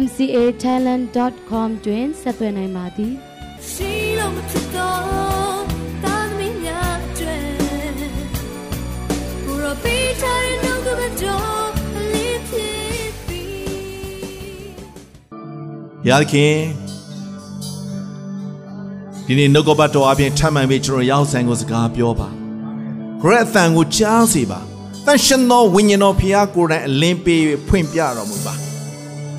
[0.00, 3.12] mcatalent.com တွင်ဆက်သွယ်နိုင်ပါသည်
[3.70, 5.62] ရှိလို့မဖြစ်တော့
[6.04, 7.38] တာသမီးများကျွဲ
[9.44, 11.68] ဘူရောပေးချင်နှုတ်ကပတော်
[12.12, 13.44] လေးဖြစ်ပြီ
[16.08, 16.56] ရခင်
[19.26, 22.28] ဒီနေ့နှုတ်ကပတ်တော်အပြင်ထမ်းမှန်ပြီးကျွန်တော်ရောက်ဆိုင်ကိုစကားပြောပါ
[23.20, 24.60] ခရက်အသံကိုကြားစေပါ
[25.06, 28.71] တန်ရှင်သောဝိညာဉ်တော်ဖျားကိုယ်တိုင်အလင်းပေးဖွင့်ပြတော်မူပါ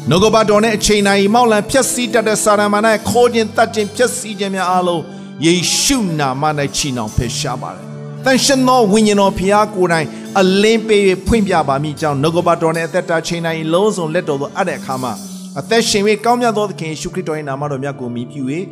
[0.09, 5.04] နှုတ်ကပတ်တော်နဲ့အချိန်တိုင်းမောက်လံဖြက်စီးတတ်တဲ့စာရမဏေခေါ်ခြင်းတတ်ခြင်းဖြက်စီးခြင်းများအားလုံး
[5.46, 6.44] ယေရှုနာမ၌
[6.76, 7.86] ချီနှောင်ဖယ်ရှားပါတယ်။
[8.26, 10.08] တန်ရှင်သောဝိညာဉ်တော်ဖျားကိုယ်တိုင်
[10.40, 15.14] အလင်းပေးဖွင့်ပြပါမိကြောင်းနှုတ်ကပတ်တော်နဲ့အသက်တာချိန်တိုင်းလုံးစုံလက်တော်သို့အပ်တဲ့အခါမှာ
[15.59, 18.44] အသက်ရှင်၍ကောင်းမြတ်သောသခင်ယေရှုခရစ်တော်၏နာမတော်မြတ်ကိုမြည်ပြု၍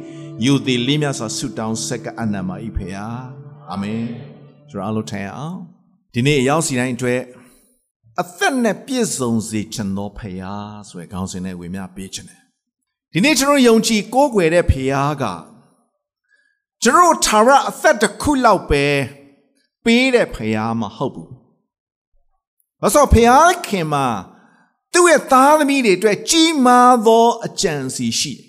[0.46, 3.06] ယူသည်လေးမြတ်စွာဆုတောင်းဆက်ကအနန္တမ၏ဖေဟာ
[3.72, 4.02] အာမင်
[4.70, 5.58] ကျွန်တော်အားလုံးထိုင်အောင်
[6.14, 7.20] ဒီနေ့ရောက်စီတိုင်းအတွက်
[8.20, 10.54] အသက်နဲ့ပြည့်စုံစေချင်သောဖရာ
[10.88, 12.42] ဆိုတဲ့ခေါင်းစဉ်နဲ့ဝေမျှပေးခြင်းတယ်
[13.14, 15.24] ဒီနေ့ကျွန်တော်ယုံကြည်ကိုးကွယ်တဲ့ဖရာက
[16.84, 18.86] ကျွန်တော်ထာဝရအသက်တစ်ခုလောက်ပဲ
[19.84, 21.30] ပေးတဲ့ဖရာမဟုတ်ဘူး။
[22.82, 24.08] ဘာလို့ဖရာခင်မှာ
[24.94, 28.46] သူ့ရဲ့သားသမီးတွေအတွက်ကြီးမားသောအကြံစီရှိတယ်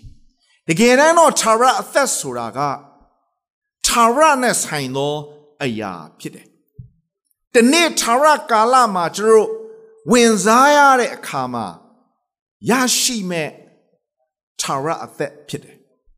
[0.68, 2.58] ။တကယ်တမ်းတော့ထာဝရအသက်ဆိုတာက
[3.86, 5.14] ထာဝရနဲ့ဆိုင်သော
[5.62, 6.46] အရာဖြစ်တယ်
[7.54, 9.50] တနေ့ထာဝရကာလမှာကျွန်တော်
[10.10, 11.66] ဝင်စားရတဲ့အခါမှာ
[12.70, 13.50] ရရှိမဲ့
[14.60, 15.76] ထာဝရအသက်ဖြစ်တယ်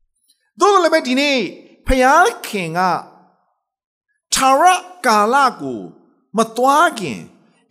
[0.58, 1.38] ။သို့တော်လည်းပဲဒီနေ့
[1.86, 2.80] ဖျားခင်က
[4.34, 4.72] ထာဝရ
[5.06, 5.80] ကာလကို
[6.36, 7.20] မသွားခင်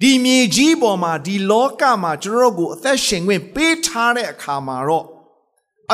[0.02, 5.06] ဒီမြေကြီးပေါ်မှာဒီလောကမှာကျွန်တော်ကိုအသက်ရှင်ခွင့်ပေးထားတဲ့အခါမှာတော့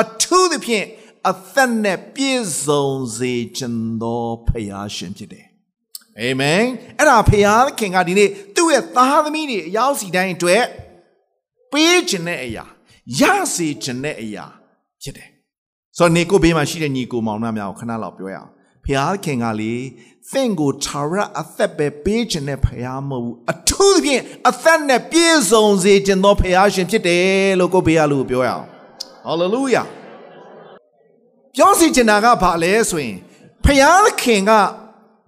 [0.02, 0.86] အထူးသဖြင့်
[1.30, 5.49] အသက်နဲ့ပြည့်စုံစေခြင်းသောဖျားရှင်ဖြစ်တယ်
[6.22, 6.64] အာမင်
[6.98, 7.30] အဲ့ဒါဖ
[7.80, 10.64] ခင်ကဒီနေ့သူ့ရဲ့သားသမီးတွေအရောက်စီတိုင်းအတွက်
[11.72, 12.66] ပေးခြင်းတဲ့အရာ
[13.20, 13.22] ရ
[13.56, 14.46] စေခြင်းတဲ့အရာ
[15.02, 15.30] ဖြစ်တယ်
[15.98, 18.50] ဆိုတော့နေကိုဘေးမှာရှိတဲ့ညီကိုမောင်နှမများကိုခဏလောက်ပြောရအောင်
[18.86, 18.88] ဖ
[19.26, 19.74] ခင်ကလေ
[20.32, 27.28] သင်ကိုထာဝရအသက်ပဲပေးခြင်းနဲ့ဖခင်မဟုတ်ဘူးအထူးသဖြင့်အသက်နဲ့ပြည့်စုံစေခြင်းသောဖခင်ရှင်ဖြစ်တယ်
[27.60, 28.66] လို့ကိုဘေးကလူပြောရအောင်
[29.26, 29.84] ဟာလေလုယာ
[31.56, 33.18] ပြောစီချင်တာကဘာလဲဆိုရင်
[33.64, 33.68] ဖ
[34.22, 34.52] ခင်က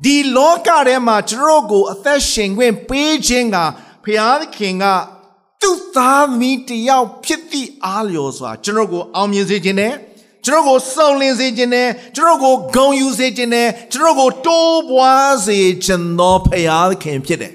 [0.04, 3.58] ဒီလောကထဲမှာကျွန်တော်ကို အသက်ရှင်ခွင့်ပေးခြင်းက
[4.04, 4.86] ဖျားသခင်က
[5.62, 9.94] သူ့သားသမီးတယောက်ဖြစ်သည့်အားလျော်စွာကျွန်တော်ကိုအောင်မြင်စေခြင်းနဲ့
[10.46, 17.54] ကျွန်တော်ကိုစုံလင်စေခြင်းနဲ့ကျွန်တော်ကိုဂုဏ်ယူစေခြင်းနဲ့ကျွန်တော်ကိုတိုးပွားစေခြင်းသောဖျားသခင်ဖြစ်တယ်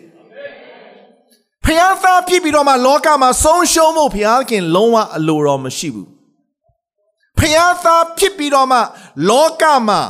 [1.65, 6.09] ဖျားသားဖြစ်ပြီးတော့မှလောကမှာဆုံးရှုံးဖို့ဖျားသခင်လုံးဝအလိုတော်မရှိဘူး
[7.39, 8.79] ဖျားသားဖြစ်ပြီးတော့မှ
[9.29, 10.01] လောကမှာ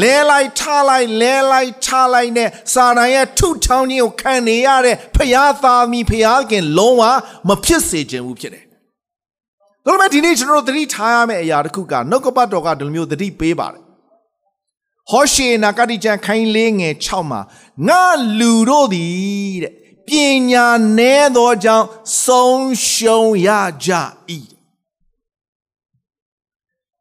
[0.00, 7.02] လဲလိုက်ထားလိုက်လဲလိုက်ထားလိုက်နဲ့စာတန်ရဲ့ထုထောင်းခြင်းကိုခံနေရတဲ့ဖျားသားမီဖျားခင်လုံးဝ
[7.48, 8.64] မဖြစ်စေခြင်းဘူးဖြစ်တယ်။
[9.86, 13.82] ဒါပေမဲ့ဒီနေ့ကျွန်တော်တို့သတိထားရမယ့်အရာတစ်ခုကနှုတ်ကပတ်တော်ကဒီလိုမျိုးသတိပေးပါတယ်။
[15.10, 17.40] ဟောရှေနာဂတိကျမ်းခိုင်းလေးငယ်6မှာ
[17.88, 18.04] ငါ
[18.38, 19.72] လူတို့သည်တဲ့
[20.08, 20.10] ပ
[20.50, 20.66] ညာ
[20.98, 21.86] နည်းသောကြောင့်
[22.24, 23.48] ဆုံးရှုံးရ
[23.84, 23.90] ကြ၏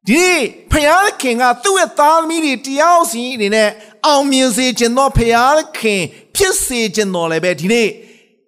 [0.10, 0.28] ဒီ
[0.72, 3.70] ဖျားခင်ကသူ့ရဲ့သားသမီးတွေတရားစီအနေနဲ့
[4.06, 6.02] အောင်မြင်စေခြင်းသောဖျားခင်
[6.36, 7.90] ဖြစ်စေခြင်းတော်လည်းပဲဒီနေ့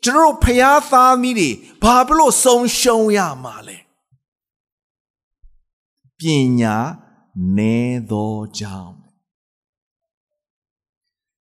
[0.04, 1.50] ကျွန်တော်ဖျားသားသမီးတွေ
[1.84, 3.78] ဘာဖြစ်လို့ဆုံးရှုံးရမှာလဲ
[6.20, 6.22] ပ
[6.60, 6.76] ညာ
[7.58, 7.78] နဲ
[8.12, 8.94] သောကြောင့်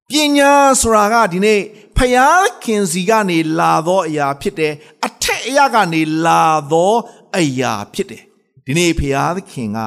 [0.09, 0.51] ပညာ
[0.81, 1.61] ဆိုတာကဒီနေ့
[1.97, 4.73] ဖျားခင်စီကနေလာသောအရာဖြစ်တယ်
[5.05, 6.93] အထက်အရာကနေလာသော
[7.37, 8.23] အရာဖြစ်တယ်
[8.65, 9.79] ဒီနေ့ဖရာသခင်က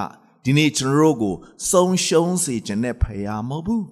[0.45, 3.85] ဒီနေ့ကျွန်တော်တို့ကိုဆုံးရှုံးစေခြင်းနဲ့ဖရာမဟုတ်ဘူး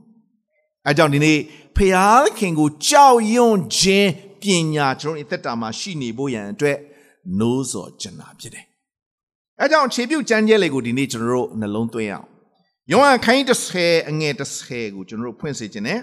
[0.86, 1.38] အဲကြောင့်ဒီနေ့
[1.76, 4.10] ဖရာသခင်ကိုကြောက်ရွံ့ခြင်း
[4.42, 4.44] ပ
[4.74, 6.78] ညာကျွန်တော်တို့အသက်တာမှာရှိနေဖို့ရန်အတွက်
[7.38, 8.64] နိုးစော်ကျင်တာဖြစ်တယ်
[9.60, 12.26] အဲကြောင့်ခြေပြုတ်ကြမ်းကျဲလေးကိုဒီနေ့ကျွန်တော်တို့နှလုံးသွင်းအောင်
[12.90, 16.00] ယောဟန်ခိုင်း30အငယ်30ကိုကျွန်တော်တို့ဖွင့်စေခြင်းနဲ့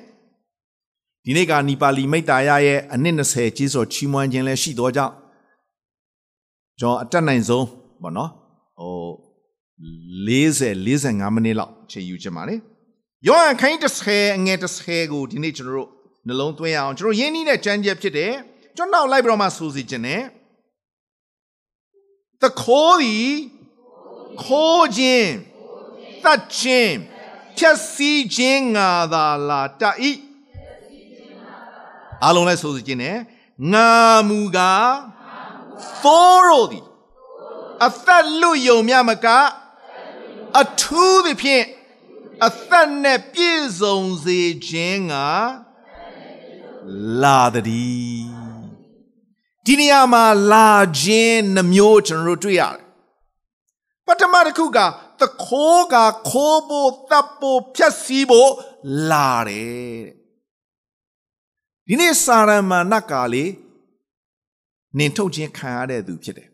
[1.26, 5.14] ဒီနေ့ကနီပါလီမိတ်တာရရဲ့အနှစ်20ကြီးစော်ချီးမွမ်းခြင်းလည်းရှိသောကြောင့်
[6.80, 7.66] ကျွန်တော်အတက်နိုင်ဆုံး
[8.02, 8.30] ပေါ့နော်
[8.80, 9.29] ဟို
[9.80, 12.56] 40 45မိနစ်လောက်ချိန်ယူချင်ပါလေ
[13.28, 15.90] ယောဟန်ခိုင်း30အငယ်30ကိုဒီနေ့ကျွန်တော်တို့
[16.28, 18.34] နှလုံးသွင်းအောင်ကျွန်တော်ရင်းနှီးတဲ့ကြမ်းကြက်ဖြစ်တယ်
[18.78, 20.22] ကျွန်တော်နောက်လိုက်ပြီးတော့မှစူစီခြင်းနဲ့
[22.42, 23.30] သခိုးသည်
[24.44, 25.32] ခိုးခြင်း
[26.24, 26.96] တတ်ခြင်း
[27.58, 29.96] ဖြက်စီးခြင်းငါသာလာတတ်၏
[32.24, 33.12] အားလုံးလည်းဆိုကြည့်နေ
[33.74, 33.92] ငါ
[34.30, 34.92] မူကား
[36.04, 36.86] သိုးတို့သည်
[37.86, 39.28] အသက်လွတ်ယုံမြမက
[40.58, 41.66] အထူးသဖြင့်
[42.46, 45.16] အသက်နဲ့ပြည့်စုံစေခြင်းက
[47.22, 48.30] လာတည်း
[49.66, 52.86] ဒီနေရာမှာလာခြင်းနှမျိုးကျွန်တော်တို့တွေ့ရတယ်
[54.06, 54.80] ပထမတစ်ခုက
[55.20, 55.96] သခိုးက
[56.30, 58.52] ခိုးဖို့တပ်ဖို့ဖြတ်စည်းဖို့
[59.12, 60.04] လာတယ်
[61.88, 63.52] ဒီနေ့စာရမဏကလေး
[64.98, 66.50] နင်ထုတ်ခြင်းခံရတဲ့သူဖြစ်တယ်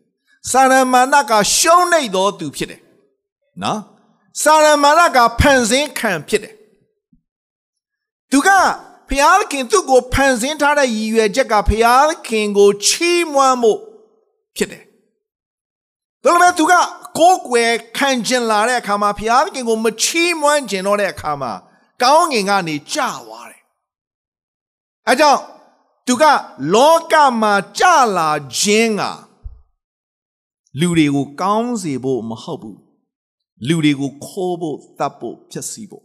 [0.52, 2.82] စာရမဏကရှုံးနေသောသူဖြစ်တယ်
[3.64, 3.80] နော်
[4.42, 6.56] စာရမဏကဖန်ဆင်းခံဖြစ်တယ်
[8.32, 8.50] သူက
[9.10, 13.74] ဖျားခင်သူ့ကိုဖန်ဆင်းထားတဲ့ရည်ရွယ်ချက်ကဖျားခင်ကိုချီးမွမ်းမှု
[14.56, 14.84] ဖြစ်တယ်
[16.24, 16.74] ဒါပေမဲ့သူက
[17.20, 21.52] ကိုယ်ွယ်ခံကျင်လာတဲ့အခါမှာဖျားခင်ကိုမချီးမွမ်းကျင်တော့တဲ့အခါမှာ
[22.02, 23.62] ကောင်းငင်ကနေကြာသွားတယ်
[25.08, 25.42] အဲကြောင့်
[26.08, 26.24] သူက
[26.74, 28.30] လောကမှာကြာလာ
[28.60, 29.04] ခြင်းက
[30.80, 32.85] လူတွေကိုကောင်းစေဖို့မဟုတ်ဘူး
[33.68, 36.04] လူတွေကိုခိုးဖို့တတ်ဖို့ဖျက်ဆီးဖို့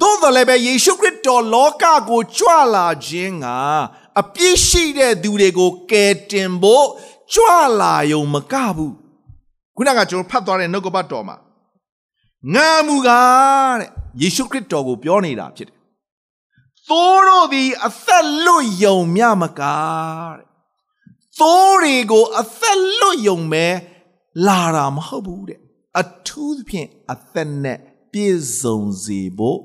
[0.00, 3.46] သို့တော်လည်းပဲယေရှုခရစ်တော်လောကကိုကြွလာခြင်းက
[4.20, 6.86] အပြစ်ရှိတဲ့သူတွေကိုကယ်တင်ဖို့
[7.32, 7.46] ကြွ
[7.80, 8.94] လာယုံမကဘူး
[9.76, 11.36] ခုနကကျွန်တော်ဖတ်သွားတဲ့နှုတ်ကပတ်တော်မှာ
[12.54, 13.90] ငါမူကားတဲ့
[14.22, 15.76] ယေရှုခရစ်တော်ကိုပြောနေတာဖြစ်တယ်
[16.88, 20.46] သိုးတို့သည်အသက်လွတ်ယုံမြမကားတဲ့
[21.40, 23.66] သိုးတွေကိုအသက်လွတ်ယုံမဲ
[24.46, 25.60] လာတာမဟုတ်ဘူးတဲ့
[26.00, 27.78] အထူးသဖြင့်အသက်နဲ့
[28.12, 29.58] ပြည့်စုံစေဖို့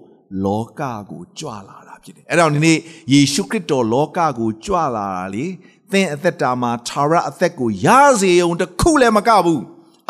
[0.45, 2.77] လောကကိုကြွလာတာဖြစ်တယ်အဲ့တော့ဒီနေ့
[3.13, 5.45] ယေရှုခရစ်တော်လောကကိုကြွလာတာလေ
[5.91, 7.87] သင်အသက်တာမှာသာရအသက်ကိုရ
[8.21, 9.63] စေုံတခုလည်းမကဘူး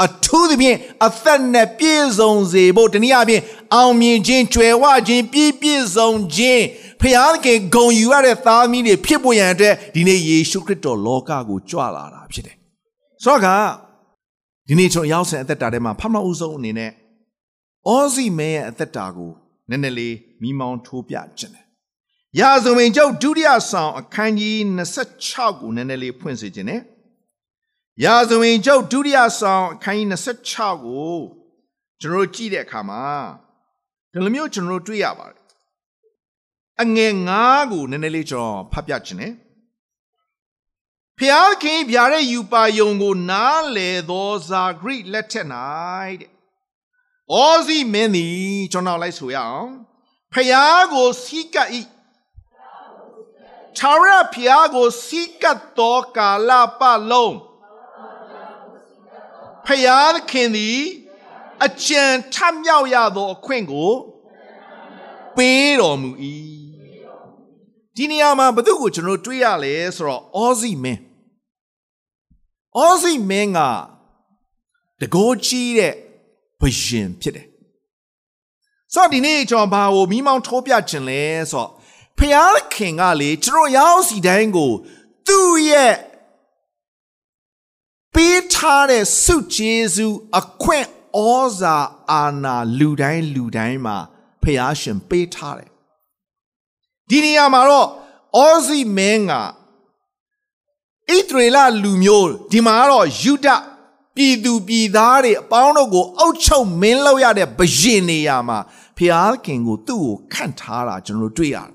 [0.06, 3.44] အထူးသဖြင့်အသက်နဲ့ပြည့်စုံစေဖို့တနည်းအားဖြင့်
[3.74, 6.64] အောင်မြင်ခြင်းကြွယ်ဝခြင်းပြည့်ပြည့်စုံခြင်း
[7.02, 7.04] ဖ
[7.46, 12.56] ခင်ဂုံယူရတဲ့သားသမီးတွေဖြစ်ပေါ်ရန်အတွက်ဒီနေ့ယေရှုခရစ်တော်လောကကိုကြွလာတာဖြစ်တယ်
[13.24, 13.89] ဆိုတော့
[14.72, 16.92] ဒီနေ့ကျွန်တော်ရောက်စဉ်အသက်တာထဲမှာဖမအုပ်ဆုံးအနေနဲ့
[17.88, 19.32] အောစီမဲရဲ့အသက်တာကို
[19.70, 21.66] နည်းနည်းလေးမိမောင်းထိုးပြခြင်းတယ်။
[22.40, 24.56] ရာဇဝင်ကျုပ်ဒုတိယဆောင်အခန်းကြီး
[25.10, 26.82] 26ကိုနည်းနည်းလေးဖွင့်စေခြင်းနဲ့
[28.04, 31.18] ရာဇဝင်ကျုပ်ဒုတိယဆောင်အခန်းကြီး26ကို
[32.02, 33.04] ကျွန်တော်ကြည့်တဲ့အခါမှာ
[34.12, 35.40] ဒီလိုမျိုးကျွန်တော်တွေ့ရပါတယ်။
[36.82, 37.14] အငယ်
[37.44, 39.34] 9ကိုနည်းနည်းလေးကျွန်တော်ဖတ်ပြခြင်းနဲ့
[41.20, 45.48] ဖျားခင်ဗျာတဲ့ယူပါယုံကို နားလေသောဇာဂရိလက်ထက်၌
[46.20, 46.30] တဲ့။
[47.34, 49.70] အောစီမင်းသည်ကျွန်တော်လိုက်ဆိုရအောင်။
[50.34, 51.70] ဖျားကိုစီးကပ်၏။
[53.78, 57.36] ထာဝရဖျားကိုစီးကပ်သောကာလပတ်လုံး
[59.66, 60.80] ဖျားခင်သည်
[61.66, 63.92] အကြံထမြောက်ရသောအခွင့်ကို
[65.36, 66.10] ပေးတော်မူ၏
[67.96, 71.09] ဒီနေရာမှာဘု து ကိုကျွန်တော်တွေးရလဲဆိုတော့အောစီမင်း
[72.78, 73.60] အောစီမင်းက
[75.02, 75.94] တကိုးကြီးတဲ့
[76.60, 77.48] ဘရင်ဖြစ်တယ်
[78.94, 81.22] ဆိုတော့ဒီနေ့ကျွန်တော်ဘာကိုမိမောင်းထိုးပြခြင်းလဲ
[81.52, 81.70] ဆိုတော့
[82.18, 84.72] ဖျားခင်ကလေကျွန်တော်ရောက်စီတိုင်းကို
[85.28, 85.96] သူ့ရဲ့
[88.14, 91.20] ပေးထားတဲ့စုကျေးဇူးအခွင့်ဩ
[91.60, 91.78] ဇာ
[92.12, 93.98] အာဏာလူတိုင်းလူတိုင်းမှာ
[94.44, 95.70] ဖျားရှင်ပေးထားတယ်
[97.10, 97.88] ဒီနေရာမှာတော့
[98.38, 99.34] အောစီမင်းက
[101.16, 103.48] ဣသရေလလူမျိုးဒီမှာကတော့ယူဒ
[104.16, 108.60] ပြည်သူပြည်သားတွေအပေါင်းတို့ကိုအုပ်ချုပ်မင်းလုပ်ရတဲ့ဘရင်နေရာမှာ
[108.98, 111.70] ဖျားခင်ကိုသူ့ကိုခန့်ထားတာကျွန်တော်တို့တွေ့ရတယ်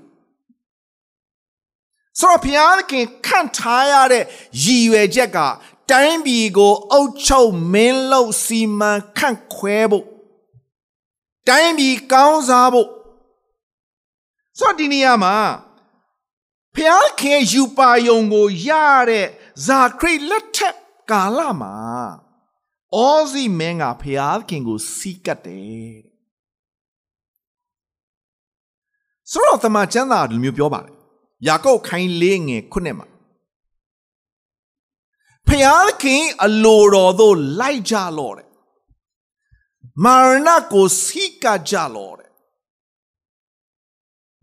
[2.19, 4.23] ဆိုတော့ဘုရားခင်ခန့်ထားရတဲ့
[4.63, 5.39] ရည်ရွယ်ချက်က
[5.89, 10.05] တိုင်းပြည်ကိုအုပ်ချုပ်မင်းလုပ်စီမံခန့်ခွဲဖို့
[11.47, 12.89] တိုင်းပြည်ကောင်းစားဖို့
[14.59, 15.35] ဆိုတော့ဒီနေရာမှာ
[16.75, 18.69] ဖျားခင်ယူပါယုံကိုရ
[19.09, 19.27] တဲ့
[19.65, 20.77] ဇာခရိလက်ထက်
[21.11, 21.75] ကာလမှာ
[22.95, 25.95] အောစီမင်းကဖျားခင်ကိုစီးကတ်တယ်
[29.31, 30.95] ဆိုတော့တမန်ကျမ်းစာလိုမျိုးပြောပါတယ်
[31.47, 33.07] ယာကုပ်ခိုင်းလေးငယ်ခုနှစ်မှာ
[35.47, 38.49] ဖျားခင်အလိုတော်သို့လိုက်ကြလော့တဲ့
[40.03, 42.31] မာရဏကိုစီးကကြလော့တဲ့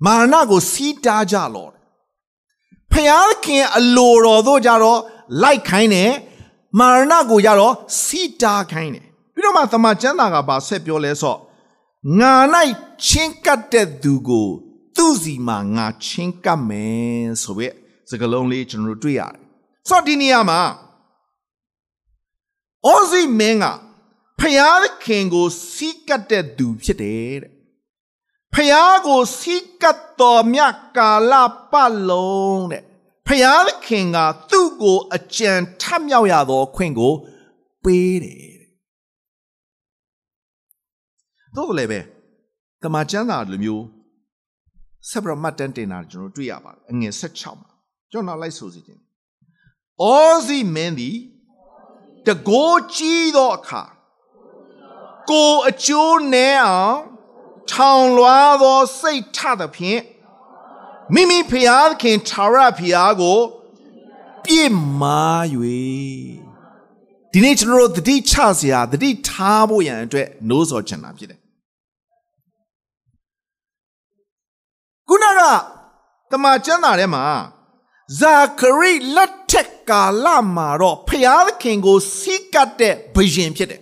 [0.05, 1.82] မာရဏကိုစီးတားကြလော့တဲ့
[2.93, 5.01] ဖျားခင်အလိုတော်သို့ကြတော့
[5.43, 6.13] လိုက်ခိုင်းတယ်
[6.79, 11.37] မာရဏကိုကြတော့စီးတားခိုင်းတယ်ပြီးတော့မှသမကျမ်းသာကပါဆက်ပြောလဲဆို
[12.21, 12.35] ငါ၌
[13.07, 14.49] ချင်းကတ်တဲ့သူကို
[14.97, 17.75] သူ့စီမှာငါချင်းကပ်မယ်ဆိုပြီး
[18.11, 19.35] စကလုံးလေးကျွန်တော်တို့တွေ့ရတယ်
[19.89, 20.61] ဆိုတော့ဒီနေရာမှာ
[22.87, 23.67] အောစီမင်းက
[24.39, 27.53] ဖဖျားသခင်ကိုစီးကပ်တဲ့သူဖြစ်တယ်တဲ့
[28.55, 31.33] ဖျားကိုစီးကပ်တော်မြတ်ကာလ
[31.73, 32.83] ပတ်လုံးတဲ့
[33.27, 34.19] ဖျားသခင်က
[34.51, 37.13] သူ့ကိုအကြံထမြောက်ရသောခွင့်ကို
[37.85, 38.71] ပေးတယ်တဲ့
[41.57, 42.01] သို့လည်းပဲ
[42.83, 43.85] တမန်ကျမ်းစာလိုမျိုး
[45.09, 47.71] ဆက်ပြမတ်တန်တင်တာကျွန်တော်တွေ့ရပါတယ်အငယ်16မှာ
[48.11, 49.03] ကျွန်တော်လိုက်ဆိုစီခြင်း
[50.03, 51.17] အောစီမင်းသည်
[52.27, 53.83] တကိုးကြီးသောအခါ
[55.31, 57.12] ကိုအကျိုးနဲအောင်
[57.71, 60.01] ထောင်လွှားသောစိတ်ထသဖြင့်
[61.15, 63.39] မိမိဖျားသခင်သာရဖျားကို
[64.45, 65.45] ပြစ်မှား၍
[67.33, 71.41] ဒီနေ့ကျွန်တော်တို့တတိချစရာတတိထားဖို့ရန်အတွက်နှိုးဆော်ချင်တာဖြစ်တယ်
[75.09, 75.41] ခုနက
[76.31, 77.25] တမန်ကျမ်းစာထဲမှာ
[78.21, 80.27] ဇာခရိလက်ထက်ကာလ
[80.57, 83.81] မှာတော့ဖျားသခင်ကိုစီးကပ်တဲ့ဘုရင်ဖြစ်တယ်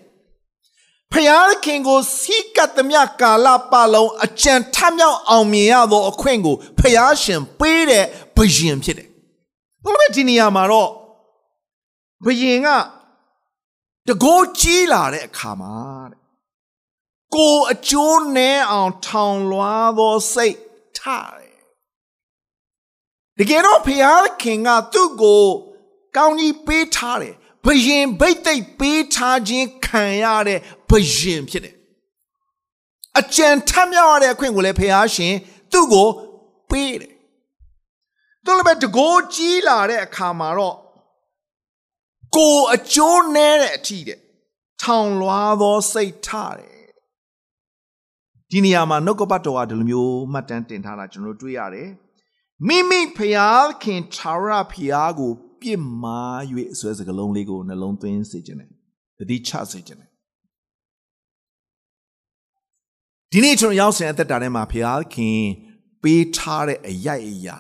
[1.13, 8.05] ဖျားသခင်ကိုစီးကပ်သမျှကာလပတ်လုံးအကြံထမြောက်အောင်မြင်ရသောအခွင့်ကိုဖျားရှင်ပေးတဲ့
[8.37, 9.09] ဘုရင်ဖြစ်တယ်။
[9.85, 10.91] ဒါပေမဲ့ဒီနေရာမှာတော့
[12.25, 12.69] ဘုရင်က
[14.09, 15.75] တကိုးကြီးလာတဲ့အခါမှာ
[16.11, 16.21] တဲ့
[17.35, 20.57] ကိုအကျိုးနဲအောင်ထောင်လွှားသောစိတ်
[20.99, 21.59] ထားတယ်
[23.39, 25.45] တကယ်တော့ဖျားခင်ကသူ့ကို
[26.17, 31.75] ကောင်းကြီးပေးထားတယ်ဘယင်ဘိတ်သိက်ပေးထားခြင်း ခံရတဲ့ဘယင်ဖြစ်တယ်
[33.19, 35.35] အကြံထမြောက်ရတဲ့အခွင့်ကိုလည်းဖျားရှင်
[35.73, 36.09] သူ့ကို
[36.71, 37.13] ပေးတယ်
[38.45, 40.77] သူလည်းပဲတကိုးကြီးလာတဲ့အခါမှာတော့
[42.37, 44.19] ကိုအကျိုးနဲတဲ့အထီးတဲ့
[44.83, 46.89] ထောင်လွှားသောစိတ်ထားတယ်
[48.51, 51.89] ဒီနေရာမှာနှုတ်ကပတ်တော်ကဒီလိုမျိုးမှတ်တမ်းတင်ထားတာကျွန်တော်တို့တွေ့ရတယ်
[52.67, 56.41] မိမိဖျားခင်သာရဖျားကို ပြစ်မှား၍
[56.79, 58.71] ဆွဲစကလုံးလေးကိုနှလုံးသွင်းစေခြင်းနဲ့
[59.21, 60.11] တတိချစေခြင်းနဲ့
[63.33, 65.41] ဒီနေ့ကျွန်တော်ရောက်စဉ်အသက်တာထဲမှာဖျားခင်
[66.03, 67.59] ပေးထားတဲ့အရိုက်အရာ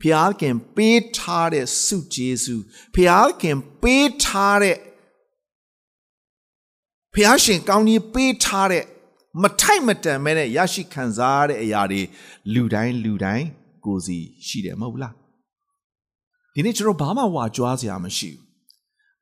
[0.00, 2.62] ဖျားခင်ပေးထားတဲ့စုကျေးဇူး
[2.94, 4.76] ဖျားခင်ပေးထားတဲ့
[7.14, 8.84] ဖျားရှင်ကောင်းကြီးပေးထားတဲ့
[9.42, 12.02] မထိုက်မတန်မဲနဲ့ရရှိခံစားရတဲ့အရာတွေ
[12.54, 13.46] လူတိုင်းလူတိုင်း
[13.84, 15.14] ကိုစီရှိတယ်မဟုတ်လား
[16.54, 18.45] ဒီနေ့ကျွန်တော်ဘာမှဝါကြွားစရာမရှိဘူး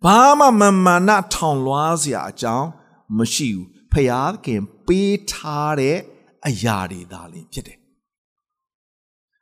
[0.02, 2.68] ဘာမှမမာနထောင်လွှားစရာအကြောင်း
[3.18, 5.98] မရှိဘူးဖျားခင်ပေးထားတဲ့
[6.46, 7.78] အရာတွေသာလင်ဖြစ်တယ်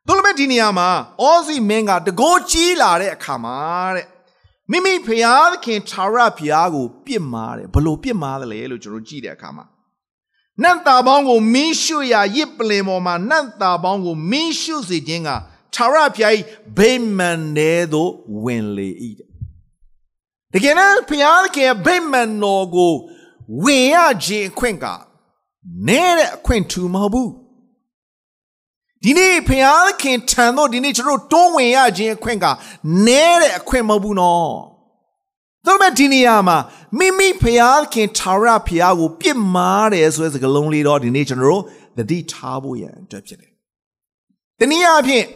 [0.07, 0.89] တို့လည်းဒီနေရာမှာ
[1.23, 3.57] အောစီမင်းကတကိုးကြီးလာတဲ့အခါမှာ
[3.97, 4.07] တဲ့
[4.71, 9.65] မိမိဖျားခင်ခြာရဖျားကို ပြစ်မှားတယ်ဘလို့ပြစ်မှားတယ်လဲလို့ကျွန်တော်ကြည့်တဲ့အခါမှာ
[10.63, 15.31] နတ်သားပေါင်းကိုမင်းရှုရာရစ်ပလင်ပေါ်မှာနတ်သားပေါင်းကိုမင်းရှုစေခြင်းက
[15.75, 16.33] ထာဝရဘုရား၏
[16.79, 18.13] ဗိမာန်ထဲသို့
[18.45, 19.32] ဝင်လေ၏တ
[20.65, 22.93] ကယ်တော့ဘုရားခင်ဗိမာန်တော်ကို
[23.65, 24.87] ဝင်ရခြင်းအခွင့်က
[25.89, 27.31] နဲတဲ့အခွင့်ထူမဟုတ်ဘူး
[29.03, 32.47] ဒီနေ့ဘုရားခင်ထံသို့ဒီနေ့ကျွန်တော်တွန်းဝင်ရခြင်းအခွင့်က
[33.07, 34.53] နဲတဲ့အခွင့်မဟုတ်ဘူးနော်
[35.67, 36.59] ဒါပေမဲ့ဒီနေရာမှာ
[36.99, 41.63] မိမိဖျားခင်ထာဝရဖျားကိုပြစ်မှားတယ်ဆိုတဲ့စကားလုံးလေးတော့ဒီနေ့ကျွန်တော်တို့
[41.97, 43.53] သတိထားဖို့ရန်အတွက်ဖြစ်တယ်။
[44.59, 45.27] တနည်းအားဖြင့်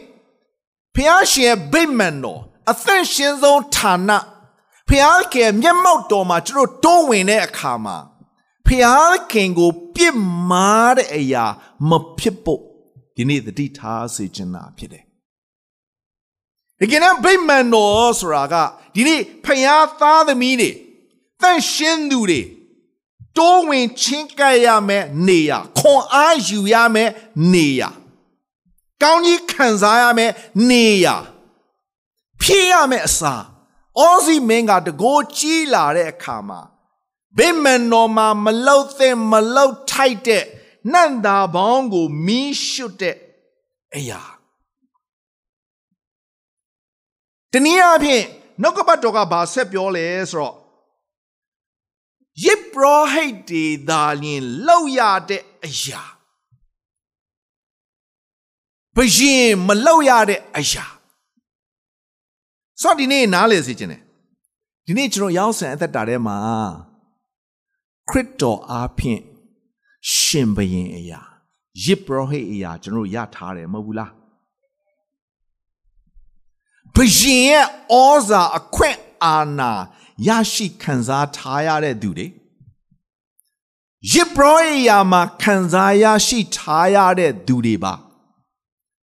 [0.95, 4.11] ဖျားရှင်ဗိမာန်တော်အသက်ရှင်ဆုံးဌာန
[4.89, 7.97] ဖျားခင်မျက်မှောက်တော်မှာကျွန်တော်တိုးဝင်တဲ့အခါမှာ
[8.67, 10.17] ဖျားခင်ကို ပြစ်
[10.49, 11.45] မှားတဲ့အရာ
[11.89, 12.61] မဖြစ်ဖို့
[13.15, 15.03] ဒီနေ့သတိထားစေချင်တာဖြစ်တယ်။
[16.79, 18.55] ဒီကနေ့ဗိမာန်တော်ဆိုတာက
[18.95, 20.71] ဒီနေ့ဖျားသားသမီးတွေ
[21.41, 22.41] တန့်ရှင်းသူတွေ
[23.37, 27.09] တိုးဝင်ချင်းကပ်ရမယ်နေရခွန်အားယူရမယ်
[27.53, 27.81] နေရ
[29.01, 30.31] ကောင်းကြီးခံစားရမယ်
[30.69, 31.07] နေရ
[32.41, 33.35] ဖြည့်ရမယ်အစာ
[33.99, 36.61] အောစီမင်းကတကိုးကြီးလာတဲ့အခါမှာ
[37.37, 40.43] ဗိမာန်တော်မှာမလောက်သင့်မလောက်ထိုက်တဲ့
[40.91, 43.15] နန့်တာပေါင်းကိုမီးရှုတဲ့
[43.95, 44.21] အရာ
[47.51, 48.25] တနည်းအားဖြင့်
[48.61, 50.55] နှုတ်ကပတ်တော်ကဘာဆက်ပြောလဲဆိုတော့
[52.45, 54.99] ယစ်ပရောဟိတ်တွေသာလျင်လောက်ရ
[55.29, 56.03] တဲ့အရာ
[58.95, 60.85] ဘယင်မလောက်ရတဲ့အရာ
[62.81, 63.97] ဆိုတော့ဒီနေ့နားလည်စေခြင်း ਨੇ
[64.85, 66.37] ဒီနေ့ကျွန်တော်ရောက်ဆန်အသက်တာထဲမှာ
[68.09, 69.21] ခရစ်တော်အားဖြင့်
[70.15, 71.21] ရှင်ဘယင်အရာ
[71.83, 74.11] ယစ်ပရောဟိတ်အရာကျွန်တော်ရထားတယ်မဟုတ်ဘူးလား
[76.95, 79.71] ဘယင်ရဲ့ဩဇာအခွင့်အာဏာ
[80.27, 82.27] ရရှိခံစားထားရတဲ့သူတွေ
[84.13, 87.93] ယစ်ပရောဟိတ်ယာမှာခံစားရရှိထားရတဲ့သူတွေပါ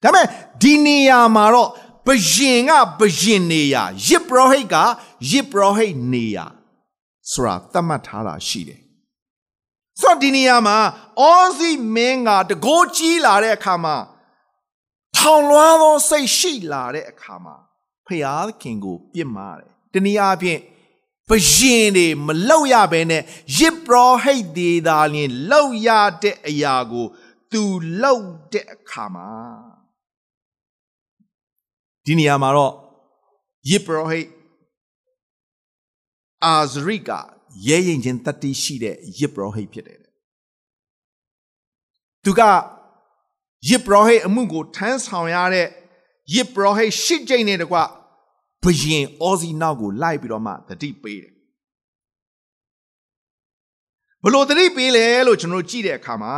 [0.04, 0.28] ဒါပေမဲ့
[0.62, 1.70] ဒီနေရာမှာတော့
[2.06, 4.76] ဘယင်ကဘယင်နေရာယစ်ပရောဟိတ်က
[5.32, 6.46] ယစ်ပရောဟိတ်နေရာ
[7.32, 8.82] ဆိုတာသတ်မှတ်ထားတာရှိတယ်
[10.00, 10.78] ဆိုတော့ဒီနေရာမှာ
[11.22, 13.96] အောစီမင်းကတကိုးကြီးလာတဲ့အခါမှာ
[15.18, 17.56] ထောင်လွှားသောစိတ်ရှိလာတဲ့အခါမှာ
[18.08, 20.60] ဖယားခင်ကို ပြစ်မှားတယ်တနည်းအားဖြင့်
[21.30, 23.24] ဘရင်တွေမလောက်ရဘဲနဲ့
[23.58, 25.90] ယစ်ပရောဟိတ်တွေသာလျှင်လောက်ရ
[26.24, 27.08] တဲ့အရာကို
[27.52, 27.64] သူ
[28.02, 29.28] လောက်တဲ့အခါမှာ
[32.06, 32.74] ဒီနေရာမှာတော့
[33.70, 34.28] ယစ်ပရောဟိတ်
[36.46, 37.10] အာဇရိက
[37.68, 40.00] ရဲရင်ချင်းတတိရှိတဲ့ယစ်ပရောဟိတ်ဖြစ်တယ်
[42.24, 42.42] သူက
[43.70, 45.68] ယစ်ပရောဟိတ်အမှုကိုထမ်းဆောင်ရတဲ့
[46.34, 47.78] ယစ်ပရောဟိတ်ရှစ်ကြိမ်နဲ့တကွ
[48.64, 51.34] ဘယင်အောစီနောက်ကိုလိုက်ပြီးတော့မှတတိပေးတယ်
[54.24, 56.36] ဘလို့တတိပေးလဲလို့ကျွန်တော်ကြည့်တဲ့အခါမှာ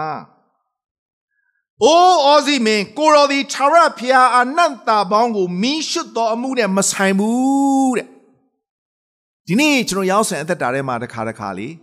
[1.84, 8.08] အိုးအောစီမင်းကိုရော်ဒီခြာရဖျားအနန္တာဘောင်းကိုမီးရှုတော်အမှုနဲ့မဆိုင်ဘူးတဲ့
[9.48, 11.74] ဒီနေ့ကျွန်တော်ရောက်ဆန်အသက်တာထဲမှာတစ်ခါတစ်ခါလေး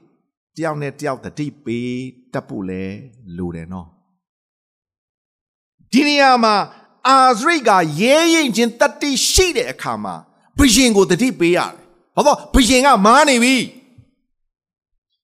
[0.56, 1.92] တယောက်နဲ့တယောက်တတိပေး
[2.32, 2.84] တတ်ဖို့လဲ
[3.36, 3.88] လိုတယ်နော်
[5.92, 6.54] ဒီနေရာမှာ
[7.08, 7.70] အာဇရိတ်က
[8.00, 10.14] ရဲရင်ချင်းတတိရှိတဲ့အခါမှာ
[10.58, 11.72] ဘုရင်ကိုတတိပေးရတယ်
[12.16, 13.56] ဘာလို့ဘုရင်ကမားနေပြီ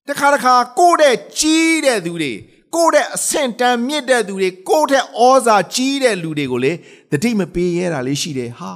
[0.08, 2.32] တခါတခါကိုယ့်တဲ့ကြီးတဲ့သူတွေ
[2.74, 6.72] ကိုယ့်တဲ့အဆင့်တန်းမြင့်တဲ့သူတွေကိုယ့်တဲ့ဩဇာကြီးတဲ့လူတွေကိုလေ
[7.10, 8.72] တတိမပေးရတာလေးရှိတယ်ဟာ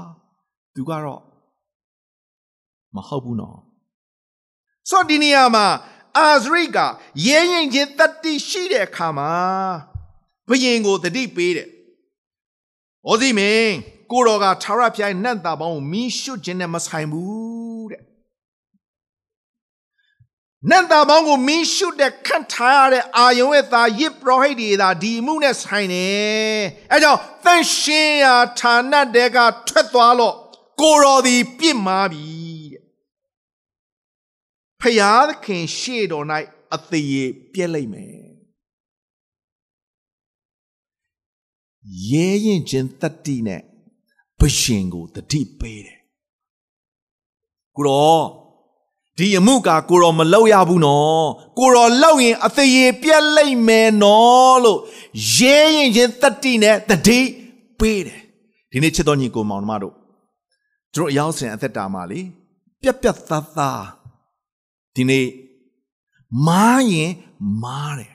[0.75, 1.20] သူကတော့
[2.94, 3.58] မဟုတ်ဘူးနော်
[4.88, 5.66] ဆိုတော့ဒီနေရာမှာ
[6.18, 6.78] အာဇရိက
[7.26, 9.30] ရဲရင်ချင်းတတိရှိတဲ့အခါမှာ
[10.49, 11.68] ဘုရင်ကိုတတိပေးတယ်။
[13.08, 13.75] ဩဇိမင်း
[14.11, 18.02] ကိုတော်ကထာဝရဘုရားနတ်သားပေါင်းကိုမီးရှို့ခြင်းနဲ့မဆိုင်ဘူးတဲ့။
[20.71, 26.61] နတ်သားပေါင်းကိုမီးရှို့တဲ့ခန့်ထားရတဲ့အာယုံရဲ့သားယစ်ပရောဟိတ်တွေသာဒီမှုနဲ့ဆိုင်တယ်။
[26.92, 29.38] အဲကြောင့်သန့်ရှင်းရာဌာနတဲက
[29.69, 30.37] ထွက်သွားလို့
[30.81, 32.25] ကိုတော်သည်ပြစ်မှားပြီ
[32.72, 32.83] တဲ့။
[34.81, 36.27] ဖျားသခင်ရှေ့တော်၌
[36.75, 37.14] အသေးရ
[37.53, 38.22] ပြက်လိုက်မယ်
[42.11, 43.62] ရဲရင်ချင်းတတိနဲ့
[44.38, 46.01] ဘရှင်ကိုတတိပေးတယ်
[47.77, 48.41] ကိုရော
[49.18, 54.79] ဒီအမှုကကိုရောမလောက်ရဘူးနော်ကိုရောလောက်ရင်အသေးရပြက်လိုက်မယ်နော်လို့
[55.37, 57.20] ရဲရင်ချင်းတတိနဲ့တတိ
[57.79, 58.20] ပေးတယ်
[58.70, 59.94] ဒီနေ့ချစ်တော်ညီကိုမောင်နှမတို့
[60.94, 62.20] တို့အရောက်စင်အသက်တာမှာလေ
[62.83, 63.85] ပြက်ပြက်သားသား
[64.94, 65.27] ဒီနေ့
[66.46, 67.12] မားရင်
[67.62, 68.14] မားတယ်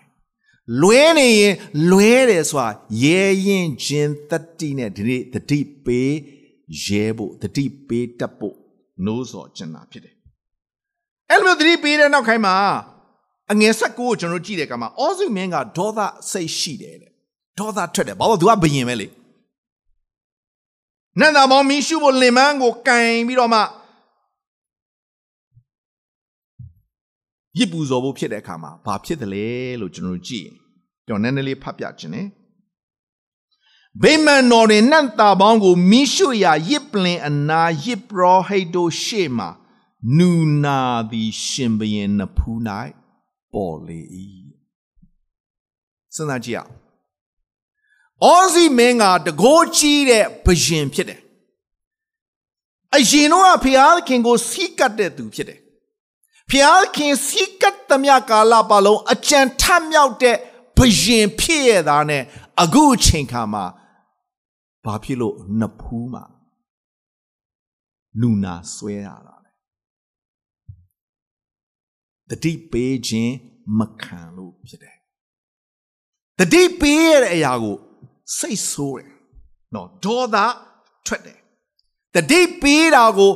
[0.81, 1.55] လွဲနေရင်
[1.89, 2.67] လွဲတယ်ဆိုတာ
[3.03, 6.13] ရဲရင်ချင်းတတိနဲ့ဒီနေ့တတိပေး
[6.85, 8.55] ရဲဖို့တတိပေးတတ်ဖို့
[9.05, 10.16] နိုးစော်ကျင်တာဖြစ်တယ်
[11.29, 12.55] အဲ့လိုတတိပေးတဲ့နောက်ခိုင်းမှာ
[13.51, 15.99] အငယ်ဆက်ကိုကျွန်တော်ကြည့်တဲ့အခါမှာအောစုမင်းကဒေါသ
[16.31, 17.11] စိတ်ရှိတယ်တဲ့
[17.59, 19.07] ဒေါသထွက်တယ်ဘာလို့ तू ကဘယင်ပဲလေ
[21.19, 23.61] နန္ဒမောင်မီရှုဖို့လင်မန်းကိုကင်ပြီးတော့မှ
[27.57, 29.47] ရစ်ပူဇော်ဖို့ဖြစ်တဲ့အခါမှာဘာဖြစ်တယ်လဲ
[29.81, 30.47] လို့ကျွန်တော်ကြည့်
[31.07, 32.27] ကျွန်တော်နည်းနည်းလေးဖတ်ပြခြင်းနဲ့
[34.01, 39.49] ဗိမာန်တော်တွင်နတ်သားပေါင်းကိုမိရှုရာရစ်ပလင်အနာရစ်ပရောဟိတ်တို့ရှေ့မှာ
[40.17, 40.31] နူ
[40.63, 40.79] နာ
[41.11, 42.59] သည်ရှင်ဘရင်နဖူး၌
[43.53, 44.01] ပေါ်လေ၏
[46.15, 46.71] စဉ်းစားကြည့်အောင်
[48.23, 51.21] အောစီမင်းကတကိုးကြီးတဲ့ဘရင်ဖြစ်တယ်
[52.95, 55.59] အရင်တော့ဖျားခင်ကိုစီးကတ်တဲ့သူဖြစ်တယ်
[56.49, 60.37] ဖျားခင်စီးကတ်သမျှကာလပတ်လုံးအကြံထမြောက်တဲ့
[60.77, 62.23] ဘရင်ဖြစ်ရတာနဲ့
[62.61, 63.65] အခုအချိန်ခါမှာ
[64.83, 66.23] ဘာဖြစ်လို့နဖူးမှာ
[68.21, 69.46] လူနာဆွဲရတာလဲ
[72.29, 73.33] တတိပေးခြင်း
[73.79, 74.97] မခံလို့ဖြစ်တယ်
[76.39, 77.77] တတိပေးရတဲ့အရာကို
[78.37, 79.09] စိတ်ဆိုးတယ်
[79.73, 80.37] နော်ဒေါသ
[81.05, 81.39] ထွက်တယ်
[82.15, 83.31] တတိပေးတာကို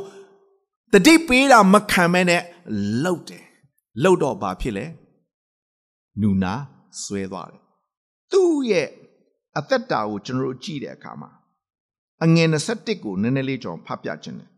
[0.92, 2.42] တတိပေးတာမခံမဲနဲ့
[3.02, 3.44] လှုပ်တယ်
[4.02, 4.86] လှုပ်တော့ဘာဖြစ်လဲ
[6.20, 6.54] နူနာ
[7.02, 7.62] ဆွဲသွားတယ်
[8.32, 8.88] သူ့ရဲ့
[9.58, 11.30] အသက်တာကိုကျွန်တော်တို့ကြည့်တဲ့အခါမှာ
[12.24, 14.50] အငယ်21ကိုနည်းနည်းလေးကျွန်တော်ဖတ်ပြခြင်းတယ်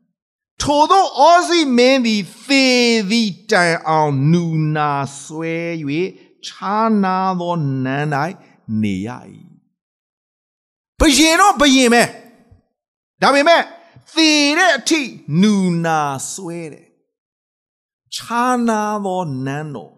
[0.64, 2.64] ထို့သောအောစီမင်းသည်သေ
[3.11, 4.44] သည်တိုင်အောင်နူ
[4.77, 5.57] နာဆွဲ၍
[6.46, 8.09] ခြားနာသောနန်း၌
[8.83, 9.09] နေရ၏
[11.00, 12.03] ဘယင်တော့ဘယင်ပဲ
[13.22, 13.62] ဒါပေမဲ့
[14.14, 15.00] သေတဲ့အထိ
[15.40, 16.00] နူနာ
[16.33, 16.87] ဆွဲတယ်
[18.14, 19.92] ခြားနာသောနန်းတော်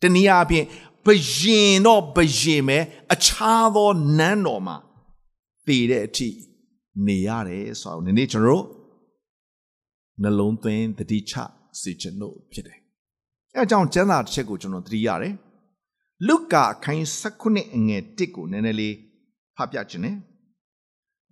[0.00, 0.66] တနည်းအားဖြင့်
[1.04, 2.78] ဘယင်တော့ဘယင်ပဲ
[3.12, 4.76] အခြားသောနန်းတော်မှာ
[5.66, 6.28] သေတဲ့အထိ
[7.06, 8.75] နေရတယ်ဆိုတော့ဒီနေ့ကျွန်တော်
[10.22, 11.34] နှလုံးသွင်းတတိချ
[11.80, 12.78] စေချင်လို့ဖြစ်တယ်
[13.54, 15.34] အဲအကြောင်းကျမ်းစာတစ်ချက်ကိုကျွန်တော်သတိရတယ်
[16.28, 17.04] လုကာအခန်း
[17.40, 18.94] 19အငယ်1ကိုနည်းနည်းလေး
[19.56, 20.16] ဖတ်ပြခြင်းနဲ့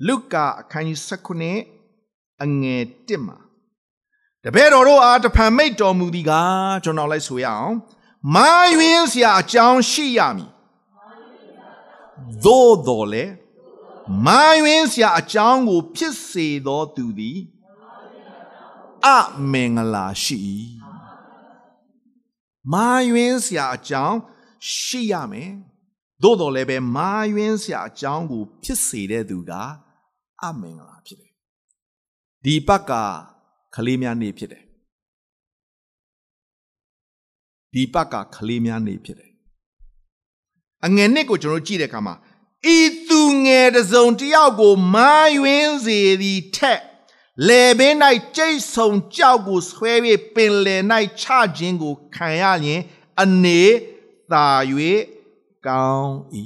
[0.07, 0.87] လုကာအခန်း
[1.59, 3.39] 19အငယ်1မှာ
[4.45, 6.33] တပည့်တော်တို့အားတဖန်မိတ်တော်မူသည်က
[6.85, 7.75] ကျွန်တော်လိုက်ဆိုရအောင်
[8.35, 10.51] မာယွင်းစရာအကြောင်းရှိရမည်
[12.45, 13.25] သို့တော်လေ
[14.27, 17.39] မာယွင်းစရာအကြောင်းကို ဖြစ်စေသောသူသည်
[19.07, 19.09] အ
[19.53, 20.39] မင်္ဂလာရှိ၏
[22.73, 24.19] မာယွင်းစရာအကြောင်း
[24.73, 25.53] ရှိရမယ်
[26.23, 29.53] သို့တော်လည်းပဲမာယွင်းစရာအကြောင်းကို ဖြစ်စေတဲ့သူက
[30.43, 31.33] အမင်္ဂလာဖြစ်တယ်
[32.45, 32.93] ဒီပတ်က
[33.75, 34.65] ခလေးများနေဖြစ်တယ်
[37.75, 39.33] ဒီပတ်ကခလေးများနေဖြစ်တယ်
[40.85, 42.15] အငယ်နှစ်ကိုကျွန်တော်ကြည့်တဲ့အခါမှာ
[42.77, 46.81] ဤသူငယ်တစုံတယောက်ကိုမာယွင်းစေသည်ထက်
[47.49, 47.97] လေဘင်း၌
[48.37, 49.93] ကြိတ်ဆုံကြောက်ကိုဆွဲ၍
[50.35, 50.83] ပင်လယ်၌
[51.21, 51.25] ချ
[51.57, 52.81] ခြင်းကိုခံရရင်
[53.21, 53.63] အနေ
[54.33, 54.47] သာ၍
[55.67, 56.13] ကောင်း၏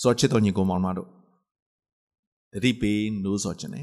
[0.00, 1.08] စောချစ်တော်ညီကောင်မောင်မတို့
[2.52, 3.82] တတိပေးနိုးစောခြင်း ਨੇ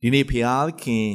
[0.00, 1.06] ဒီနေ့ဖျားခင်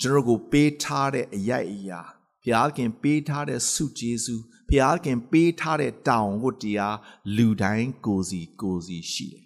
[0.00, 2.00] ကျွန်တော်ကိုပေးထားတဲ့အရိုက်အရာ
[2.42, 6.96] ဖျားခင်ပေးထားတဲ့ဆုကျေးဇူးဖျားခင်ပေးထားတဲ့တောင်းဝတ်တရား
[7.36, 9.45] လူတိုင်းကိုစီကိုစီရှိတယ်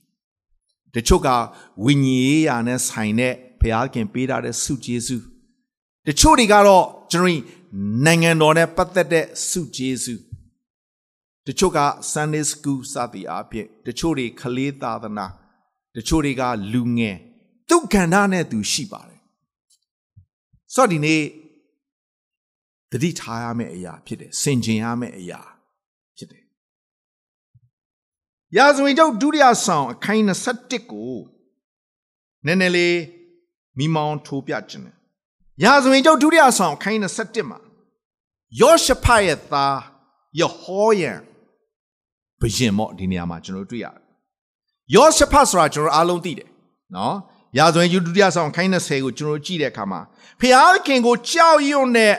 [0.94, 1.28] တချို့က
[1.84, 5.24] ဝိညာဉ်ရေးရာနဲ့ဆိုင်တဲ့ဘုရားခင်ပေးထားတဲ့စုကျေးဇူး
[6.06, 7.42] တချို့တွေကတော့ကျွန်တော်
[8.04, 10.22] နိုင်ငံတော်နဲ့ပတ်သက်တဲ့စုကျေးဇူး
[11.46, 11.80] တချို့က
[12.12, 15.26] Sunday School စသည်အဖြစ်တချို့တွေကလေးသာသနာ
[15.96, 17.16] တချို့တွေကလူငယ်
[17.68, 19.20] သူကဏ္ဍနဲ့သူရှိပါတယ်
[20.74, 21.22] ဆိုတော့ဒီနေ့
[22.92, 25.59] တတိထားရမယ့်အရာဖြစ်တယ်စင်ကျင်ရမယ့်အရာဖြစ်တယ်
[28.56, 31.12] ရာဇဝင်ကျုပ်ဒုတိယဆောင်အခိုင်21ကို
[32.46, 32.96] နည်းနည်းလေး
[33.78, 34.96] မိမောင်းထိုးပြခြင်းတယ်
[35.64, 37.58] ရာဇဝင်ကျုပ်ဒုတိယဆောင်အခိုင်21မှာ
[38.60, 39.76] ယောရှဖတ်ရဲ့သား
[40.40, 41.12] ယဟောယံ
[42.40, 43.96] ဘယင်မော့ဒီနေရာမှာကျွန်တော်တွေ့ရတယ်
[44.94, 46.48] ယောရှဖတ်ဆိုတာကျွန်တော်အားလုံးသိတယ်
[46.96, 47.16] နော်
[47.58, 50.00] ရာဇဝင်ကျုပ်ဒုတိယဆောင်ခိုင်း20ကိုကျွန်တော်ကြည့်တဲ့အခါမှာ
[50.40, 52.14] ဖျားခင်ကိုကြောက်ရွံ့တဲ့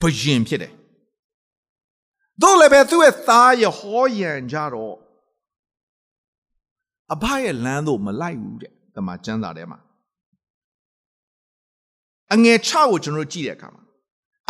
[0.00, 0.72] ဘယင်ဖြစ်တယ်
[2.42, 5.01] တို့လည်းပဲသူ့ရဲ့သားယဟောယံကြတော့
[7.12, 9.78] အဘရဲ့လမ်းသို့မလိုက်ဘူးတဲ့တမန်ကျမ်းစာထဲမှာ
[12.32, 13.82] အငယ်6ကိုကျွန်တော်ကြည့်တဲ့အခါမှာ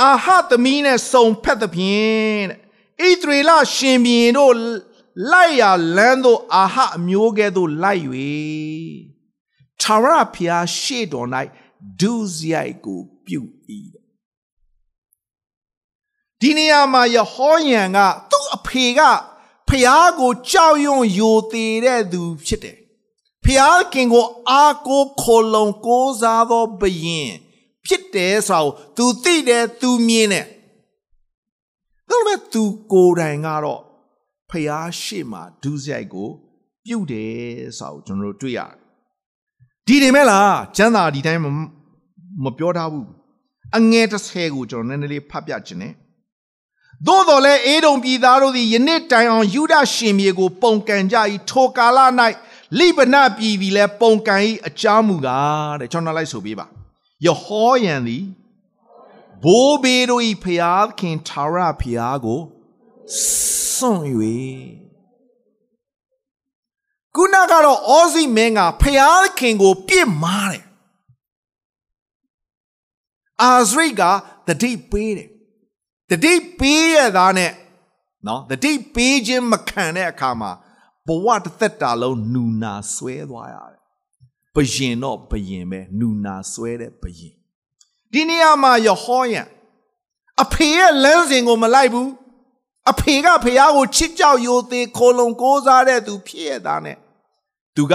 [0.01, 4.55] အာဟသမီးနဲ့စုံဖက်သဖြင့်တဲ့ဣသရေလရှင်ဘီရင်တို့
[5.33, 5.62] လိုက်ရ
[5.96, 8.05] လမ်းသို့အာဟအမျိုးကဲ့သို့လိုက်၍
[9.81, 11.29] ထာဝရဘုရားရှေ့တော်၌
[12.01, 13.40] ဒုစရိုက်ကိုပြု၏
[16.40, 17.98] ဒီနေရာမှာယဟောယံက
[18.31, 19.01] သူ့အဖေက
[19.72, 22.78] ဖျားကိုကြောက်ရွံ့ယိုသေးတဲ့သူဖြစ်တယ်
[23.43, 27.32] ဖျားခင်ကိုအာကိုခိုလုံကိုးစားသောဘယင်
[27.86, 30.46] ဖြစ်တယ်ဆိုတော့ तू သိတယ် तू မြင်တယ်
[32.10, 33.82] ဒါပေမဲ့ तू ကိုယ်တိုင်ကတော့
[34.50, 36.30] ဖျားရှိမှဒုစရိုက်ကို
[36.86, 37.36] ပြုတ်တယ်
[37.80, 38.74] ဆိုတော့ကျွန်တော်တို့တွေ့ရတယ်
[39.88, 41.41] ဒီနေမဲ့လားကျမ်းသာဒီတိုင်း
[42.43, 43.08] မပြောထားဘူး
[43.78, 45.93] အငယ်30ကိုကျွန်တော်နည်းနည်းလေးဖတ်ပြခြင်းနဲ့
[47.07, 51.17] သို့တော်လည်းအေဒုံပြည်သားတို့သည်ယနေ့တိုင်အောင်ယူဒရှင်မြေကို ပုံကန်ကြ၏
[51.51, 51.99] ထိုကာလ၌
[52.79, 56.67] လိဗနပြည်သည်လည်းပုံကန်၏အကြောင်းမူကားတဲ့ကျွန်တော်လိုက်ဆိုပေးပါ
[57.27, 58.25] ယဟောယံသည်
[59.45, 62.41] ဘိုးဘေးတို့၏ဖျားခင်ထာဝရဖျားကို
[63.75, 64.05] စွန့်၍
[67.15, 70.65] ခုနကတော့အောစီမင်းကဖျားခင်ကို ပြစ်မာတယ်
[73.43, 74.03] အာဇရိက
[74.47, 75.32] တတိပေးတယ်
[76.12, 77.53] တတိပေးရသားနဲ့
[78.27, 80.51] နော်တတိပေးခြင်းမခံတဲ့အခါမှာ
[81.07, 83.81] ဘဝတစ်သက်တာလုံးနူနာဆွဲသွားရတယ်
[84.55, 87.35] ဘယင်တော့ဘယင်ပဲနူနာဆွဲတဲ့ဘယင်
[88.12, 89.42] ဒီနေရာမှာယဟောယံ
[90.42, 92.11] အဖေရဲ့လမ်းစဉ်ကိုမလိုက်ဘူး
[92.90, 96.96] အဖေကဖះကိုချစ်ကြောက်ယိုသေးခိုလုံကိုးစားတဲ့သူဖြစ်ရတာနဲ့
[97.77, 97.94] သူက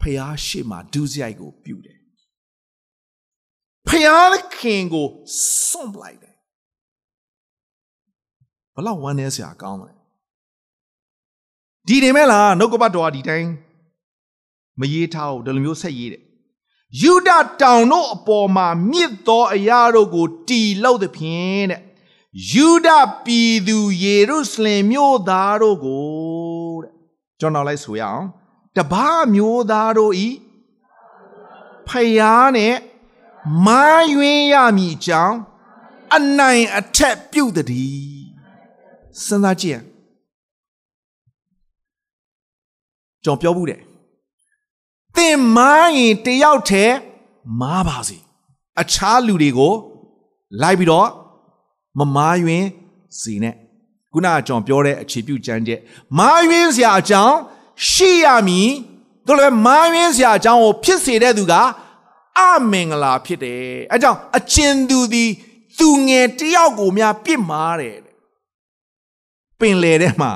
[0.00, 1.98] ဖះရှိမှဒုစရိုက်ကိုပြုတယ်
[3.88, 4.08] ဖះ
[4.56, 5.08] ခင်ကို
[5.68, 6.33] စွန့်ပလိုက်တယ်
[8.74, 9.94] ဘလောက်ဝမ်းနည်းစရာကောင်းတယ်
[11.86, 13.50] ဒီနေမဲ့လားနှုတ်ကပတ်တော်ဒီတိုင်း
[14.80, 16.22] မရေးထားဘူးဒီလိုမျိုးဆက်ရေးတယ်
[17.00, 21.80] ယူဒတောင်တို့အပေါ်မှာမြစ်သောအရာတို့ကိုတီလောက်သဖြင့်တဲ့
[22.52, 22.88] ယူဒ
[23.24, 26.04] ပြည်သူယေရုရှလင်မြို့သားတို့ကို
[26.82, 26.92] တဲ့
[27.40, 28.24] ကျွန်တော်လိုက်ဆိုရအောင်
[28.76, 30.28] တပါးမျိုးသားတို့ဤ
[31.88, 32.74] ဖယားနဲ့
[33.66, 35.38] မာယွင်းရမည်အကြောင်း
[36.16, 38.13] အနိုင်အထက်ပြုတ်တည်း
[39.22, 39.76] စဉ်းစားကြည့်ရ
[43.24, 43.80] ကျွန်တော်ပြောဘူးတယ်
[45.16, 46.96] သင်မားရင်တယောက်တည်း
[47.60, 48.18] မားပါစေ
[48.80, 49.74] အခြားလူတွေကို
[50.62, 51.08] လိုက်ပြီးတော့
[51.98, 52.66] မမားယွင်း
[53.20, 53.54] စီနဲ့
[54.12, 55.80] ခုနကကျွန်တော်ပြောတဲ့အခြေပြုကြမ်းချက်
[56.18, 57.36] မားယွင်းစရာအကြောင်း
[57.90, 58.70] ရှိရမည်
[59.26, 61.54] တို့လည်းမားယွင်းစရာအကြောင်းကိုဖြစ်စေတဲ့သူက
[62.38, 65.30] အမင်္ဂလာဖြစ်တယ်အဲကြောင့်အကျဉ်သူသည်
[65.78, 68.03] သူငယ်တယောက်ကိုများပြစ်မှားတယ်တဲ့
[69.60, 70.30] ပင်လေထဲမှာ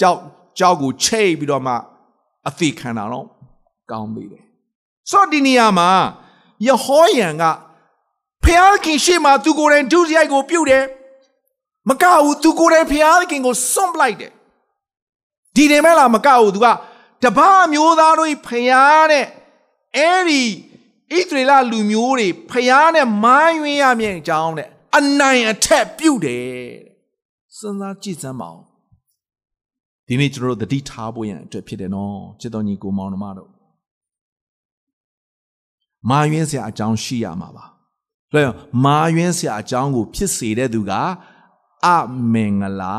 [0.00, 0.18] ကြောက်
[0.58, 1.74] ကြောက်ကိုချိတ်ပြီးတော့မှ
[2.48, 3.26] အသိခံတာတော့
[3.90, 4.44] ကောင်းပြီတယ်
[5.10, 5.88] ဆိုတော့ဒီနေရာမှာ
[6.66, 7.44] ယဟောယံက
[8.44, 10.84] ဖျားခင်ရှေ့မှာသူကိုယ်တိုင်ဒုစရိုက်ကိုပြုတ်တယ်
[11.88, 14.32] မကဘူးသူကိုယ်တိုင်ဖျားခင်ကိုစွန့်ပလိုက်တယ်
[15.56, 16.66] ဒီတယ်မဲ့လားမကဘူးသူက
[17.22, 19.26] တပားမျိုးသားတို့ဖျားတဲ့
[19.96, 20.42] အဲ့ဒီ
[21.12, 26.85] ဣသရေလလူမျိုးတွေဖျားနဲ့မိုင်းရွေးရမြင်အကြောင်းတဲ့အနိုင်အထက်ပြုတ်တယ်
[27.58, 28.60] စဉ်းစားကြည့်စမ်းပါဦး
[30.06, 33.50] ဒီနေ့ကျွန်တော်တို့တတိထားဖို့ရန်အတွက်ဖြစ်တယ်နော်ချစ်တော်ညီကိုမောင်နှမတို့
[36.08, 37.68] မာယွင်းစရာအကြောင်းရှိရမှာပါဒါ
[38.32, 40.92] ကြောင့်မာယွင်းစရာအကြောင်းကို ဖြစ်စေတဲ့သူက
[41.86, 41.88] အ
[42.32, 42.94] မင်္ဂလာ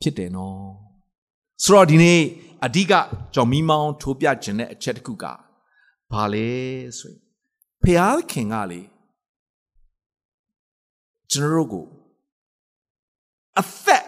[0.00, 0.58] ဖြစ်တယ်နော်
[1.62, 2.20] ဆိုတော့ဒီနေ့
[2.64, 2.92] အဓိက
[3.34, 5.24] ကြောင့်မိမောင်းထိုးပြခြင်းတဲ့အချက်တစ်ခုက
[6.12, 6.48] ဘာလဲ
[6.98, 7.20] ဆိုရင်
[7.82, 8.80] ဖျားခင်ကလေ
[11.30, 11.86] ကျွန်တော်တို့ကို
[13.60, 14.04] အသက်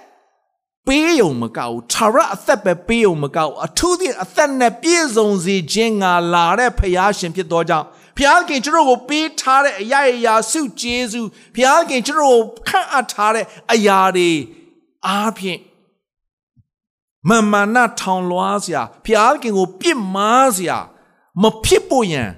[0.87, 14.31] ပေးယုံမကောက်ထာဝရအသက်ပဲပေးယုံမကောက်အထူးသဖြင့်အသက်နဲ့ပြည့်စုံစေခြင်းငါလာတဲ့ဖျားရှင်ဖြစ်သောကြောင့်ဖျားခင်ကျွန်တော်ကိုပေးထားတဲ့အရာရာစုကျေးဇူးဖျားခင်ကျွန်တော်ကိုခန့်အပ်ထားတဲ့အရာတွေ
[15.07, 15.61] အားဖြင့်
[17.29, 20.79] မမနာထောင်လွှားစရာဖျားခင်ကိုပြစ်မှားစရာ
[21.43, 22.31] မဖြစ်ဖို့ရန်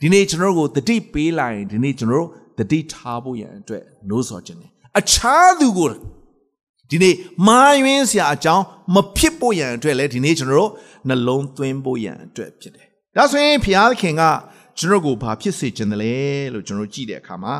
[0.00, 2.26] ဒီနေ့ကျွန်တော်ကိုတတိပေးလိုက်ရင်ဒီနေ့ကျွန်တော်
[2.58, 5.88] တတိထားဖို့ရန်အတွက်နှိုးဆော်ခြင်းတယ်အခြားသူကို
[6.92, 7.14] ဒီနေ့
[7.46, 10.70] မာယွင်းစရာအကြောင်းမဖြစ်ဖို့ရန်အတွက်လည်းဒီနေ့ကျွန်တော်တို့
[11.08, 14.22] နှလုံးသွင်းဖို့ရန်အတွက်ဖြစ်တယ်။ဒါဆိုရင်ဘုရားခင်က
[14.78, 16.14] ကျွန်တော်ကိုဘာဖြစ်စေခြင်းတလဲ
[16.54, 17.54] လို့ကျွန်တော်ကြည့်တဲ့အခါမှာ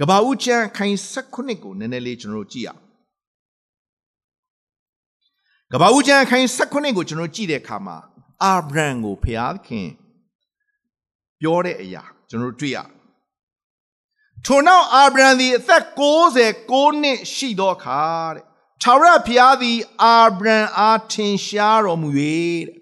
[0.00, 2.80] ကဘာဦးကျမ်းခိုင်16ကိုနည်းနည်းလေးကျွန်တော်ကြည့်ရအောင်။
[5.72, 7.96] ကဘာဦးကျမ်းခိုင်16ကိုကျွန်တော်ကြည့်တဲ့အခါမှာ
[8.42, 9.88] အာဗြဟံကိုဘုရားခင်
[11.40, 12.78] ပြောတဲ့အရာကျွန်တော်တွေ့ရ
[14.44, 15.84] ထိုနောက်အာဗြဟံသည်အသက်
[16.42, 18.44] 69နှစ်ရှိသောအခါတဲ့
[18.82, 22.08] ထာဝရဘုရားသည်အာဗြဟံအားထင်ရှားတော်မူ၍
[22.66, 22.78] တဲ့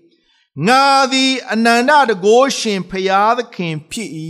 [0.66, 4.10] ငါသည်အနန္တတကိုးရှင်ဘုရားသခင်ဖြစ်၏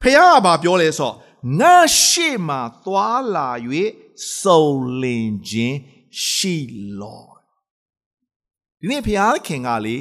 [0.00, 1.12] ဘုရားကပြောလဲဆို
[1.60, 3.48] ငါရှေ့မှာသွားလာ၍
[4.40, 4.66] စုံ
[5.02, 5.78] လင်ခြင်း
[6.28, 6.56] ရှိ
[7.00, 7.24] လော
[8.80, 9.98] ဒီနေ့ဘုရားခင်ကလေ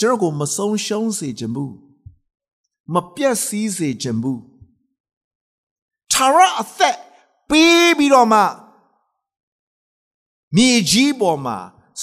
[0.00, 1.74] ကျွန်တော်ကိုမဆုံးရှုံးစေခြင်းဘူး
[2.92, 4.42] မပြတ်စည်းစေခြင်းဘူး
[6.12, 6.96] ထာဝရအသက်
[7.48, 8.40] ပေးပြီးတော့မှ
[10.56, 11.58] မြေကြီးပေါ်မှာ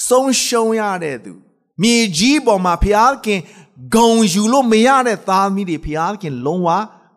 [0.06, 1.32] ဆုံးရှုံးရတဲ့သူ
[1.82, 3.40] မြေကြီးပေါ်မှာဘုရားခင်
[3.94, 6.68] ဂုံယူလို့မရတဲ့သားသမီးတွေဘုရားခင်လုံးဝ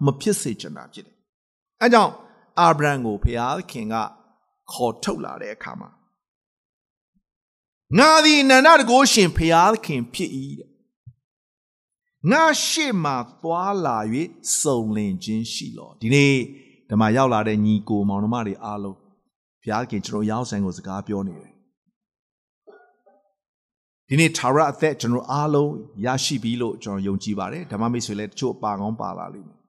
[0.05, 1.15] မဖြစ်စေချင်တာဖြစ်တယ်။
[1.81, 2.13] အဲကြောင့်
[2.59, 3.95] အာဗြဟံကိုဘုရားခင်က
[4.71, 5.89] ခေါ်ထုတ်လာတဲ့အခါမှာ
[7.97, 10.69] ငါသည်အနန္တတကိုရှင်ဖျားခင်ဖြစ်၏တဲ့
[12.31, 13.97] ငါရှေ့မှာသွားလာ၍
[14.61, 16.35] စုံလင်ခြင်းရှိလောဒီနေ့
[16.89, 18.97] ဓမ္မရောက်လာတဲ့ညီကိုမောင်နှမတွေအားလုံး
[19.61, 21.51] ဘုရားခင်ကျွန်တော်ရောက်ဆိုင်ကိုစကားပြောနေတယ်
[24.09, 25.71] ဒီနေ့သာရအသက်ကျွန်တော်အားလုံး
[26.05, 29.59] ရရှိပြီလို့ကျွန်တော်ယုံကြည်ပါတယ်ဓမ္မမိတ်ဆွေလည်းတချို့ပါကောင်းပါလာလိမ့်မယ်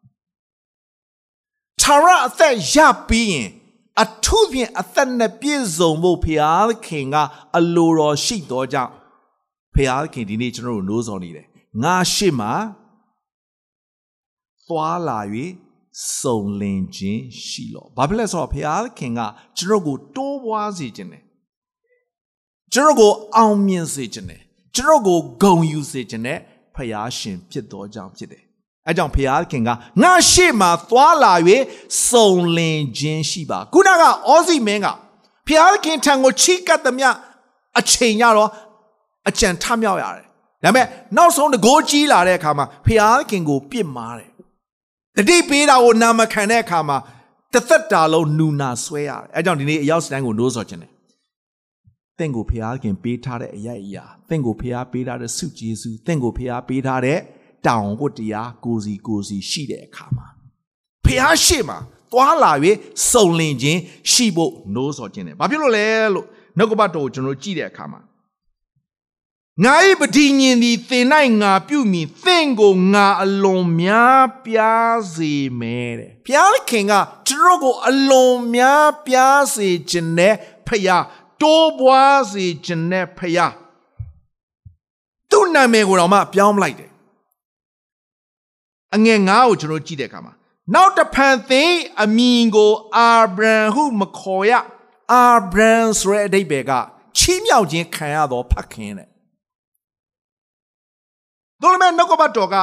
[1.82, 2.76] သာရအသက်ရ
[3.08, 3.48] ပြီးရင်
[4.02, 7.16] အထူးဖြင့်အသက်နဲ့ပြည့်စုံဖို့ဘုရားခင်က
[7.56, 8.92] အလိုတော်ရှိတော်ကြောင့်
[9.74, 11.46] ဘုရားခင်ဒီနေ့ကျွန်တော်တို့နိုးစော်နေတယ်
[11.82, 12.48] ငါရှိမှ
[14.66, 15.18] သွားလာ၍
[16.20, 19.20] စုံလင်ခြင်းရှိလောဘာဖြစ်လဲဆိုတော့ဘုရားခင်က
[19.58, 21.22] ကျွန်တော်ကိုတိုးပွားစေခြင်းတယ်
[22.72, 24.40] ကျွန်တော်ကိုအောင်မြင်စေခြင်းတယ်
[24.76, 26.38] ကျွန်တော်ကိုဂုဏ်ယူစေခြင်းနဲ့
[26.74, 28.42] ဖျားရှင်ဖြစ်တော်ကြောင့်ဖြစ်တယ်
[28.86, 29.70] အဲကြောင့်ဖျားခင်က
[30.02, 31.32] ငါရှေ့မှာသွားလာ၍
[32.08, 34.86] စုံလင်ခြင်းရှိပါခုနကအောစီမင်းက
[35.46, 37.08] ဖျားခင်ထံကိုချိကတ်သမျှ
[37.78, 38.50] အချိန်ရတော့
[39.28, 40.25] အကြံထမြောက်ရတယ်
[40.66, 44.30] ဒါပေမဲ့နောက်ဆုံးတကိုးကြီးလာတဲ့အခါမှာဖျားခင်ကိုပြစ်မှားတယ်
[45.16, 46.98] တတိပေးတာကိုနာမခံတဲ့အခါမှာ
[47.52, 50.90] တစ်သက်တာလုံးနူနာဆွဲရတယ်အဲကြောင့်ဒီနေ့အရောက်စတိုင်းကိုနိုးစော်ခြင်းတယ်
[52.18, 57.18] တင့်ကိုဖျားခင်ပေးထားတဲ့အရာအရာတင့်ကိုဖျားပေးထားတဲ့စုကျေးဇူးတင့်ကိုဖျားပေးထားတဲ့
[57.66, 60.26] တောင်ဝတ်တရားကိုစီကိုစီရှိတဲ့အခါမှာ
[61.04, 61.78] ဖျားရှိမှာ
[62.12, 62.52] သွားလာ၍
[63.10, 63.80] စုံလင်ခြင်း
[64.12, 66.26] ရှိဖို့နိုးစော်ခြင်းတယ်ဘာဖြစ်လို့လဲလို့
[66.58, 68.00] နှုတ်ကပတ်တော်ကိုကျွန်တော်ကြည့်တဲ့အခါမှာ
[69.64, 71.06] ငါ၏ပဋိညင်သည်သင်၌
[71.40, 76.92] ငါပြုမိသင်ကိုငါအလွန်များပြားစေမယ်တဲ့ဘုရားခင်က
[77.28, 80.34] ကျွန်တော်ကိုအလွန်များပြားစေခြင်းနဲ့
[80.66, 81.04] ဖယား
[81.40, 83.52] တိုးပွားစေခြင်းနဲ့ဖယား
[85.30, 86.90] သူ့နာမည်ကိုတော့မှပြောင်းလိုက်တယ်
[88.94, 90.32] အငယ်ငါးကိုကျွန်တော်ကြည့်တဲ့အခါမှာ
[90.74, 94.52] နောက်တဖန်သင်အမည်ကိုအာဗြဟံဟုမခေါ်ရ
[95.12, 96.72] အာဗြဟံဆိုတဲ့အဓိပ္ပာယ်က
[97.16, 99.15] ချီးမြှောက်ခြင်းခံရသောဖခင်တဲ့
[101.62, 102.56] တို့လည်းနှုတ်ကပတ်တော်က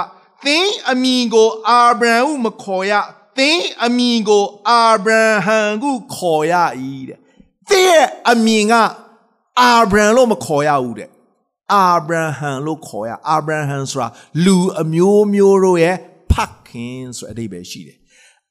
[0.45, 2.93] သင်အမည်ကိုအာဗြဟံဟုမခေါ်ရ
[3.37, 5.11] သင်အမည်ကိုအာဗြ
[5.45, 6.53] ဟံဟုခေါ်ရ၏
[7.09, 7.19] တဲ့
[7.69, 8.73] သင်ရဲ့အမည်က
[9.59, 11.09] အာဗြဟံလို့မခေါ်ရဘူးတဲ့
[11.73, 14.07] အာဗြဟံလို့ခေါ်ရအာဗြဟံဆိုတာ
[14.45, 15.95] လူအမျိုးမျိုးတို့ရဲ့
[16.31, 16.33] ဖ
[16.67, 17.97] ခင်ဆိုတဲ့အဓိပ္ပာယ်ရှိတယ်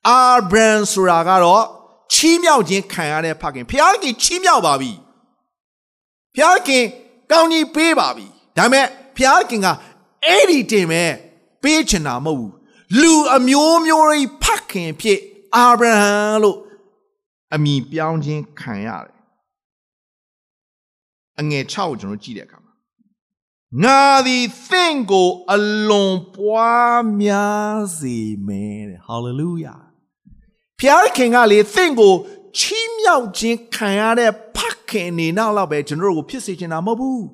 [0.09, 1.65] အာဗြဟံဆိုတာကတော့
[2.13, 4.93] ချီးမြှောက်ခြင်းခံရတဲ့ဖခင်ဖခင်ချီးမြှောက်ပါပြီ
[6.37, 6.85] ဖခင်
[7.31, 8.27] ကောင်းကြီးပေးပါပြီ
[8.57, 9.19] ဒါပေမဲ့ဖ
[9.51, 9.69] ခင်က
[10.27, 11.11] အဲ့ဒီတင်မဲ့
[11.63, 12.53] ပေးချင်တာမဟုတ်ဘူး
[13.01, 15.21] လူအမျိုးမျိုးတွေဖခင်ဖြစ်
[15.57, 16.59] အာဗြဟံလို့
[17.55, 19.17] အမည်ပြောင်းခြင်းခံရတယ်
[21.41, 22.73] အငယ်6ကိုကျွန်တော်ကြည့်တဲ့အခါမှာ
[23.83, 25.59] ငါသည်သင်ကိုအ
[25.89, 29.77] လွန်ပွားများစေမယ်တဲ့ဟာလေလုယာ
[30.79, 30.81] ဖ
[31.17, 32.15] ခင်ကလေသင်ကို
[32.59, 34.59] ချီးမြှောက်ခြင်းခံရတဲ့ဖ
[34.91, 37.25] ခင်နေနောက်တော့ပဲကျွန်တော်တို့ကိုဖြစ်စေချင်တာမဟုတ်ဘူး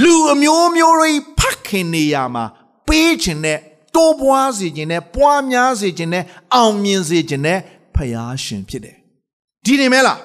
[0.00, 2.44] လူအမျိုးမျိုးတွေဖခင်နေရမှာ
[2.88, 3.58] ပေးခြင်းနဲ့
[3.94, 6.24] တိုးပွားစေခြင်းနဲ့ပွားများစေခြင်းနဲ့
[6.54, 7.58] အောင်မြင်စေခြင်းနဲ့
[7.94, 8.96] ဖယားရှင်ဖြစ်တယ်
[9.64, 10.18] ဒီနေမဲလား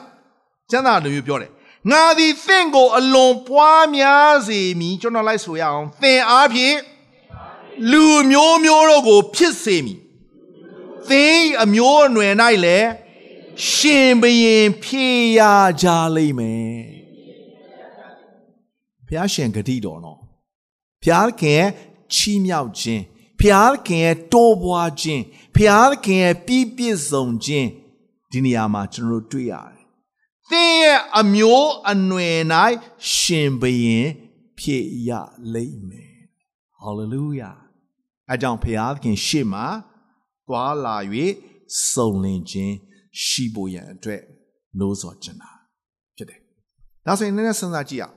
[0.71, 1.51] ကျမ်းစာလိုမျိုးပြောတယ်
[1.91, 6.77] ငါသည်သင်ကိုအလွန်ပွားများစေမည်ကျွန်တော်လိုက်ဆိုရအောင်သင်အားဖြင့်
[7.91, 9.99] လူမျိုးမျိုးတို့ကို ဖြစ်စေမည်
[11.09, 12.33] သင်အမျိုးအနွယ်၌
[12.65, 12.89] လည်း
[13.71, 15.41] ရှင်ဘရင်ဖြစ်ရ
[15.81, 16.96] ကြလိမ့်မယ်
[19.07, 20.19] ဘုရားရှင်ဂတိတော်နော်
[21.03, 21.63] ဘုရားခင်
[22.13, 23.03] ချီးမြှောက်ခြင်း
[23.39, 25.23] ဖျားခင်ရဲ့တိုးပွားခြင်း
[25.55, 27.67] ဖျားခင်ရဲ့ပြည့်ပြည့်စုံခြင်း
[28.31, 29.83] ဒီနေရာမှာကျွန်တော်တို့တွေ့ရတယ်။
[30.49, 32.39] သင်ရဲ့အမျိုးအနွယ်၌
[33.15, 34.07] ရှင်ဘရင်
[34.59, 35.09] ဖြစ်ရ
[35.53, 36.15] လိမ့်မယ်။
[36.81, 37.57] Hallelujah
[38.29, 39.65] ။အဲကြောင့်ဖျားခင်ရှေ့မှာ
[40.47, 40.97] သွားလာ၍
[41.91, 42.75] စုံလင်ခြင်း
[43.23, 44.21] ရှိဖို့ရန်အတွက်
[44.79, 45.51] နှိုးဆော်ခြင်းတာ
[46.17, 46.39] ဖြစ်တယ်။
[47.05, 48.15] ဒါဆိုရင်နည်းနည်းစဉ်းစားကြည့်အောင်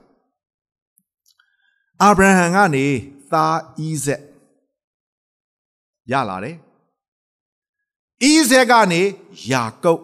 [2.03, 2.85] အာဗြဟံကနေ
[3.31, 4.21] သားဣဇက်
[6.11, 6.55] ရလာတယ်။
[8.21, 9.01] ဣဇက်ကနေ
[9.51, 10.01] ယာကုပ်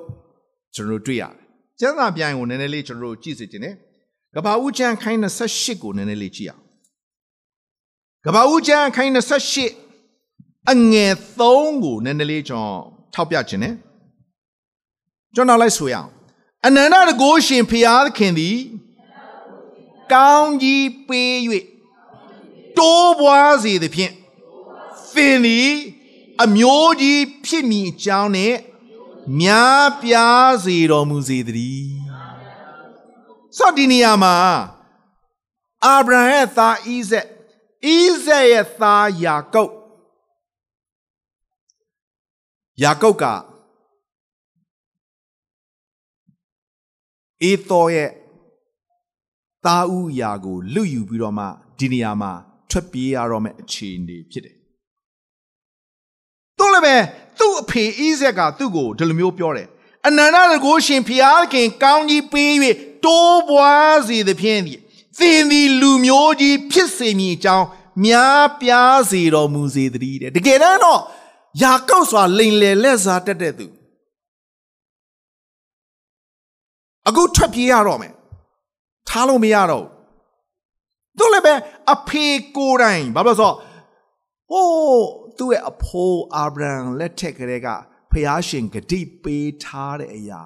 [0.76, 1.44] ကျွန်တော်တွေ့ရတယ်။
[1.80, 3.76] ကျမ်းစာပြန်ကိုနည်းနည်းလေးကျွန်တော်တို့ကြည့်စေချင်တယ်။
[4.36, 6.64] ကဘာဦးကျမ်းခိုင်း28ကိုနည်းနည်းလေးကြည့်အောင်။
[8.26, 9.12] ကဘာဦးကျမ်းခိုင်း
[9.86, 12.82] 28အငယ်3ကိုနည်းနည်းလေးကျွန်တော်
[13.14, 13.74] ထောက်ပြခြင်းနဲ့
[15.36, 16.10] ကျွန်တော်လိုက်ဆိုရအောင်။
[16.66, 18.58] အနန္တတကိုးရှင်ဖျားသခင်သည်
[20.14, 21.34] ကောင်းကြီးပေး၍
[22.78, 24.14] တိုးပွားစေသဖြင့်
[25.14, 25.72] သင်သည်
[26.44, 28.56] အမျိုးကြီးဖြစ်မည်အကြောင်းနဲ့
[29.40, 31.98] များပြားစေတော်မူစေတည်း
[33.58, 34.36] ဆိုဒီနေရာမှာ
[35.86, 37.28] အာဗြဟံရဲ့သားဣဇက်
[37.86, 37.88] ဣ
[38.26, 39.74] ဇက်ရဲ့သားယာကုပ်
[42.84, 43.24] ယာကုပ်က
[47.44, 48.12] အေသောရဲ့
[49.66, 51.46] သားဥယာကိုလွတ်ယူပြီးတော့မှ
[51.78, 52.32] ဒီနေရာမှာ
[52.72, 54.56] ထွက်ပြေးရတော့မယ့်အခြေအနေဖြစ်တယ်
[56.60, 56.96] တို့လည်းပဲ
[57.40, 59.68] သူ့အဖေဣဇက်ကသူ့ကိုဒီလိုမျိုးပြောတယ်
[60.08, 62.52] အနန္တတကိုရှင်ဖျားခင်ကောင်းကြီးပေး၍
[63.06, 64.80] တိုးပွားစေသဖြင့်သည်
[65.20, 67.68] သင်သည်လူမျိုးကြီးဖြစ်စေမည်အကြောင်း
[68.06, 71.02] များပြားစေတော်မူစေတည်းတဲ့တကယ်တမ်းတော့
[71.62, 73.68] ယာကောက်စွာလိန်လေလက်စားတက်တဲ့သူ
[77.08, 78.14] အခုထွက်ပြေးရတော့မယ်
[79.08, 79.86] ထားလို့မရတော့
[81.20, 81.54] တို့လည်းပဲ
[81.94, 82.26] အဖေ
[82.58, 83.52] ကိုယ်တိုင်ဘာလို့ဆို
[84.52, 87.68] ဟိုးသူ့ရဲ့အဖိုးအာဗြဟံလက်ထက်ကလေးက
[88.12, 90.44] ဖျားရှင်ဂတိပေးထားတဲ့အရာ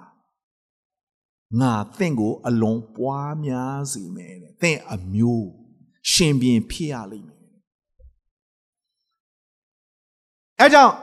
[1.60, 5.49] ငါသင်ကိုအလွန်ပွားများစေမယ်တဲ့သင်အမျိုး
[6.12, 7.39] ရှင်ပြန်ဖြစ်ရလိမ့်မယ်
[10.60, 10.93] အဲကြောင့်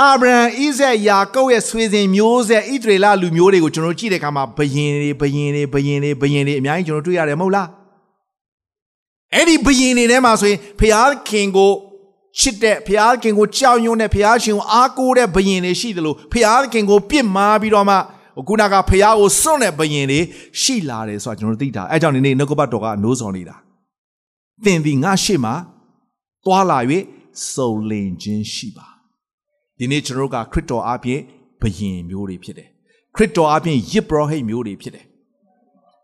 [0.00, 7.68] အာဗြဟံဣဇက်ယာကုပ်ရဲ့ဆွေစဉ်မျိုးဆက်ဣသရေလလူမျိုးတွေကိုကျွန်တော်ကြည့်တဲ့အခါမှာဘယင်တွေဘယင်တွေဘယင်တွေဘယင်တွေအများကြီးကျွန်တော်တွေ့ရတယ်မဟုတ်လား
[9.34, 11.72] အဲ့ဒီဘယင်တွေထဲမှာဆိုရင်ဖျားခင်ကို
[12.38, 17.96] ချစ်တဲ့ဖျားခင်ကိုကြောက်ရွံ့တဲ့ဖျားရှင်ကိုအားကိုးတဲ့ဘယင်တွေရှိသလိုဖျားခင်ကိုပြစ်မှားပြီးတော့မှ
[18.48, 20.20] ခုနကဖျားကိုစွန့်တဲ့ဘယင်တွေ
[20.60, 23.56] ရှိလာတယ်ဆိုတာကျွန်တော်သိတာအဲကြောင့်ဒီနေ့နှုတ်ကပတ်တော်ကနိုးစော်နေတာ
[24.64, 25.54] သင်ဒီငါရှိမှာ
[26.46, 26.78] တွာလာ၍
[27.52, 28.86] စုံလင်ခြင်းရှိပါ
[29.78, 31.20] ဒီနေ့ကျွန်တော်ကခရစ်တော်အပြင်
[31.60, 32.68] ဘယင်မျိုးတွေဖြစ်တယ်
[33.14, 35.04] ခရစ်တော်အပြင်ယစ်ဘရဟိတ်မျိုးတွေဖြစ်တယ်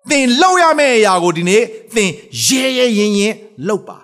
[0.09, 1.62] သင်လောက်ရမယ့်အရာကိုဒီနေ့
[1.94, 2.11] သင်
[2.44, 3.34] ရဲရဲရင်ရင်
[3.68, 3.98] လောက်ပါ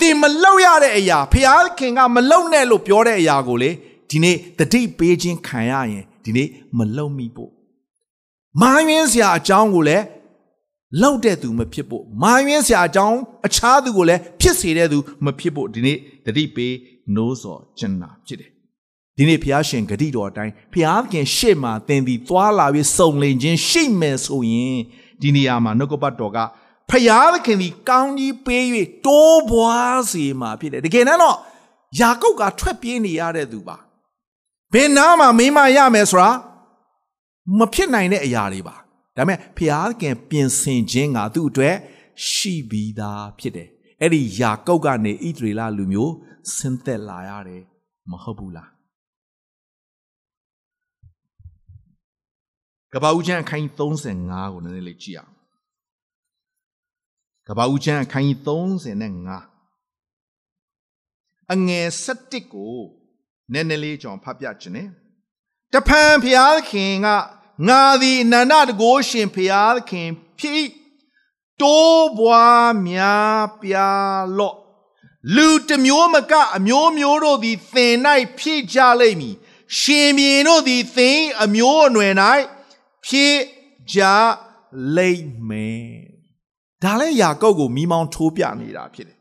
[0.00, 3.70] တင်မလောက်ရတဲ့အရာဖျားခင်ကမလောက်နဲ့လို့ပြောတဲ့အရာကိုလေ
[4.10, 7.50] ဒီနေ့တတိပေးခြင်းခံရရင်ဒီနေ့မလောက်မိဖို့
[8.60, 10.04] မာယွင်းစရာအကြောင်းကိုလည်း
[11.02, 16.74] လောက်တဲ့သူမဖြစ်ဖို့မာယွင်းစရာအကြောင်းအခြားသူကိုလည်းဖြစ်စေတဲ့သူမဖြစ်ဖို့ဒီနေ့တတိပေး
[17.14, 18.50] နိုးစော်ကျင်နာဖြစ်တယ်
[19.16, 24.78] ဒီနေ့ဘုရားရှင်ဂတိတော်အတိုင်းဘုရားခင်ရှေ့မှာသင်သည်သွားလာပြီးစုံလင်ခြင်းရှိမယ်ဆိုရင်
[25.20, 26.38] ဒီနေရာမှာနှုတ်ကပတ်တော်က
[26.90, 28.64] ဖယားသခင်ဒီကောင်းကြီးပေး၍
[29.06, 31.36] တိုးပွားစေမှာဖြစ်တယ်တကယ်တော့
[32.00, 33.76] ယာကုပ်ကထွက်ပြေးနေရတဲ့သူပါ
[34.72, 36.30] ဘယ်နာမှာမိမရမယ်ဆိုတာ
[37.58, 38.76] မဖြစ်နိုင်တဲ့အရာတွေပါ
[39.16, 41.76] ဒါပေမဲ့ဖျားခင်ပြင်ဆင်ခြင်းကသူ့အတွက်
[42.30, 43.68] ရှိပြီးသားဖြစ်တယ်
[44.00, 46.14] အဲ့ဒီယာကုပ်ကနေဣသရေလလူမျိုး
[46.54, 47.62] ဆင်းသက်လာရတယ်
[48.10, 48.73] မဟုတ်ဘူးလား
[52.94, 53.72] ကပ္ပဦးချမ်းအခန်းကြီး
[54.12, 55.34] 35ကိုနည်းနည်းလေးကြည့်အောင်
[57.48, 58.38] ကပ္ပဦးချမ်းအခန်းကြီး
[59.48, 61.86] 35အငယ်
[62.16, 62.76] 7ကို
[63.52, 64.84] နည်းနည်းလေးကျွန်တော်ဖတ်ပြခြင်း ਨੇ
[65.72, 67.08] တဖန်ဖျားခင်က
[67.68, 70.66] ငါသည်အနန္တတကိုးရှင်ဖျားခင်ဖြစ်
[71.60, 74.56] တိုးပွားများပြားလော့
[75.34, 77.94] လူတစ်မျိုးမကအမျိုးမျိုးတို့သည်သင်၌
[78.38, 79.36] ဖြစ်ကြလိမ့်မည်
[79.78, 82.14] ရှင်မြေတို့သည်သင်အမျိုးအနွယ်၌
[83.06, 83.36] ဖြစ်
[83.94, 84.00] ကြ
[84.96, 86.04] လိမ့်မယ်
[86.82, 89.18] ဒါလည်းယာကုပ်ကိုမိမောင်းထိုးပြနေတာဖြစ်တယ်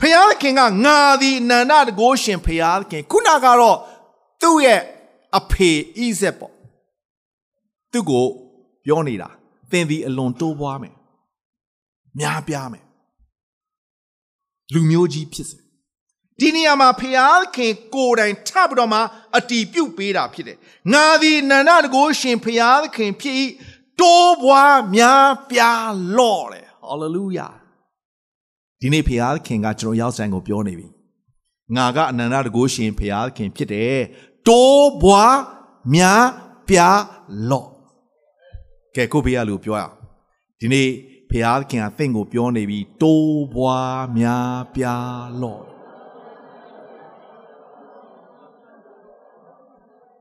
[0.00, 3.78] ဖျားခင်ကငါသည်အနန္တတကိုးရှင်ဖျားခင်ခုနကတော့
[4.42, 4.80] သူ့ရဲ့
[5.38, 6.52] အဖေဣဇက်ပေါ့
[7.92, 8.26] သူ့ကို
[8.84, 9.28] ပြောနေတာ
[9.70, 10.94] သင်သည်အလွန်တိုးပွားမယ်
[12.18, 12.84] များပြားမယ်
[14.72, 15.58] လူမျိုးကြီးဖြစ်စေ
[16.40, 19.00] ဒီနေရာမှာဖျားခင်ကိုယ်တိုင်ထပ်ပြီးတော့မှ
[19.36, 20.58] အတီးပြုတ်ပေးတာဖြစ်တယ်
[20.92, 23.36] ငါသည်နန္ဒတကိုရှင်ဖျားခင်ဖြစ်၏
[24.00, 27.48] တိုးပွားများပြားလော့တယ်ဟာလေလုယာ
[28.80, 30.86] ဒီနေ့ဖျားခင်ကကျွန်တော်ရောက်ဆိုင်ကိုပြောနေပြီ
[31.76, 33.98] ငါကအနန္တတကိုရှင်ဖျားခင်ဖြစ်တယ်
[34.48, 35.36] တိုးပွား
[35.94, 36.24] များ
[36.68, 37.00] ပြား
[37.50, 37.68] လော့
[38.96, 39.94] ကဲကိုဖေးရလို့ပြောရအောင်
[40.60, 40.88] ဒီနေ့
[41.30, 45.75] ဖျားခင်ကသင်ကိုပြောနေပြီတိုးပွားများပြားလော့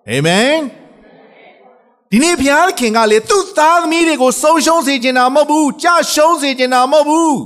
[0.09, 0.57] အာမင်
[2.11, 7.39] ဒီနေ့ဘုရားခင်ကလေသူ့သားသမီးတွေကိုဆုံးရှုံးစေချင်တာမဟုတ်ဘူးကြရှုံးစေချင်တာမဟုတ်ဘူး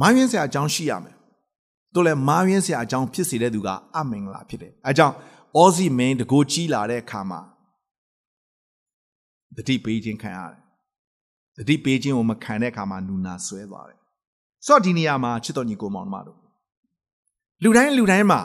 [0.00, 1.16] မာယင်းဆရာအကြောင်းရှိရမယ်
[1.94, 5.14] တို့လည်းမာယင်းဆရာအကြောင်းဖြစ်စေတဲ့သူကအမင်္ဂလာဖြစ်တယ်အဲကြောင့်
[5.56, 7.40] အောစီမင်းတကိုကြီးလာတဲ့အခါမှာ
[9.56, 10.60] တတိပေးခြင်းခံရတယ်
[11.58, 13.98] တတိပေးခြင်းကိုမခံတဲ့အခါမှာနူနာဆွဲသွားတယ်
[14.66, 16.38] ဆိုတော့ဒီနေရာမှာချစ်တော်ညီကိုမောင်တို့
[17.62, 18.40] လူတိုင်းလူတိုင်းမှာ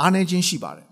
[0.00, 0.88] အားနေခြင်းရှိပါတယ်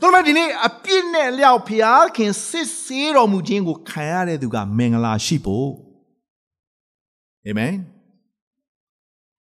[0.00, 5.70] တို့မဲ့ဒီနေ့အပြစ်နဲ့လျောက်ဖျားခင်စစ်ဆေးတော်မူခြင်းကိုခံရတဲ့သူကမင်္ဂလာရှိဖို့
[7.46, 7.74] အာမင်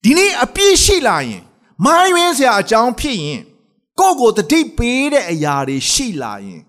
[0.04, 1.42] ဒီနေ့အပြစ်ရှိလာရင်
[1.84, 3.42] မိုင်းရင်းစရာအကြောင်းဖြစ်ရင်
[3.98, 6.62] ကိုယ့်ကိုတတိပေးတဲ့အရာတွေရှိလာရင်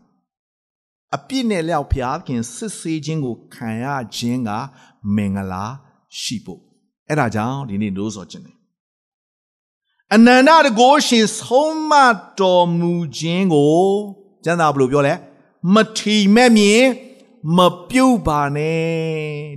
[1.16, 3.86] အပြစ်နဲ့လျောက်ဖျားခင်စစ်ဆေးခြင်းကိုခံရ
[4.16, 4.50] ခြင်းက
[5.16, 5.66] မင်္ဂလာ
[6.20, 6.62] ရှိဖို့
[7.08, 8.59] အဲ့ဒါကြောင့်ဒီနေ့လို့ဆိုခြင်းတယ်
[10.16, 11.94] အနန္တတကိုရှင်ဆုံးမ
[12.40, 13.88] တော်မူခြင်းကို
[14.44, 15.14] ကျမ်းစာဘယ်လိုပြောလဲ
[15.74, 16.84] မထီမဲ့မြင်
[17.58, 18.88] မပြုတ်ပါနဲ့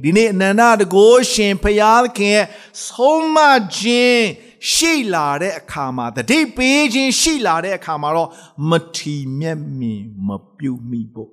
[0.03, 2.41] ဒီနေ့အနန္တတကိုရှင်ဖျားခင်
[2.87, 3.37] ဆုံးမ
[3.77, 4.25] ခြင်း
[4.73, 8.31] ရှိလာတဲ့အခါမှာတတိပေးခြင်းရှိလာတဲ့အခါမှာတော့
[8.71, 11.31] မထီမဲ့မြင်မပြုတ်မိဖို့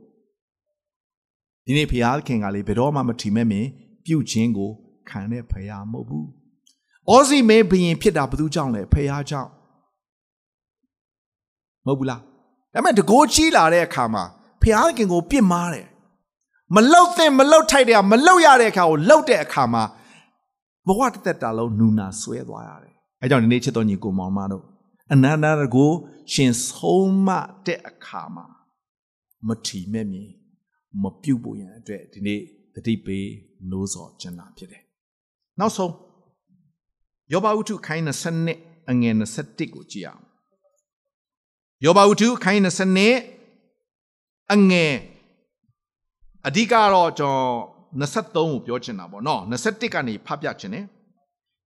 [1.65, 3.67] ဒီနေ့ဖျားခင်ကလေဘယ်တော့မှမထီမဲ့မြင်
[4.05, 4.71] ပြုတ်ခြင်းကို
[5.09, 6.27] ခံတဲ့ဖျားမဟုတ်ဘူး။
[7.09, 9.49] အောစီမဲဘရင်ဖြစ်တာဘသူကြောင့်လဲဖះကြောင့်
[11.85, 12.19] မဟုတ်ဘူးလား။
[12.73, 14.23] ဒါပေမဲ့တကိုးကြီးလာတဲ့အခါမှာ
[14.61, 15.87] ဖះခင်ကိုပြစ်မှားတယ်။
[16.75, 19.83] မလောက်သင့်မလောက်ထိုက်တဲ့မလောက်ရတဲ့အခါကိုလောက်တဲ့အခါမှာ
[20.87, 24.63] ဘဝတစ်သက်တာလုံးနူနာဆွဲသွားရတယ်။အဲကြောင့်ဒီနေ့ချစ်တော်ညီကိုမောင်မတို့
[25.11, 25.89] အနန္တတကို
[26.33, 27.29] ရှင်ဆုံးမ
[27.65, 28.45] တဲ့အခါမှာ
[29.47, 30.29] မထီမဲ့မြင်
[31.01, 32.39] မပြုတ်ဖို့ရန်အတွက်ဒီနေ့
[32.75, 33.27] တတိပေး
[33.71, 34.83] နိုးစော်ကျင်တာဖြစ်တယ်။
[35.59, 35.91] နောက်ဆုံး
[37.33, 38.03] ယောဘဝတ္ထုခိုင်း
[38.47, 40.23] 20အငယ်21ကိုကြည့်အောင်
[41.85, 44.93] ယောဘဝတ္ထုခိုင်း20အငယ်
[46.47, 47.53] အဓိကတော့ကျွန်တော်
[47.99, 50.85] 23ကိုပြောချင်တာပေါ့နော်21ကနေဖတ်ပြချင်တယ်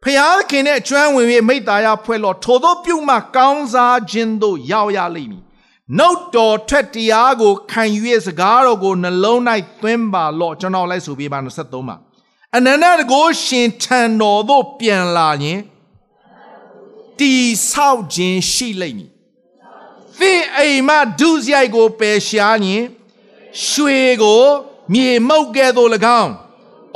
[0.03, 5.43] ဖျားခင်နဲ့ကျွမ်းဝင်၍မိတ္တာယဖွဲ့လို့ထိုသောပြုမှကောင်းစားခြင်းတို့ရောက်ရလိမ့်မည်
[5.97, 9.39] နှုတ်တော်ထွက်တရားကိုခံယူရဲ့စကားတော်ကိုနှလုံး၌
[9.81, 11.97] သွင်းပါလော့ကျွန်တော်လိုက်ဆိုပြပါ23မှာ
[12.55, 15.59] အနန္တတကိုရှင်ထံတော်သို့ပြန်လာရင်
[17.19, 17.33] တီ
[17.69, 19.11] ဆောက်ခြင်းရှိလိမ့်မည်
[20.19, 22.83] သင်အိမ်မှဒုစရိုက်ကိုပယ်ရှားရင်
[23.67, 24.43] ရွှေကို
[24.93, 25.89] မြေမှုတ်ကဲ့သို့၎
[26.21, 26.31] င်း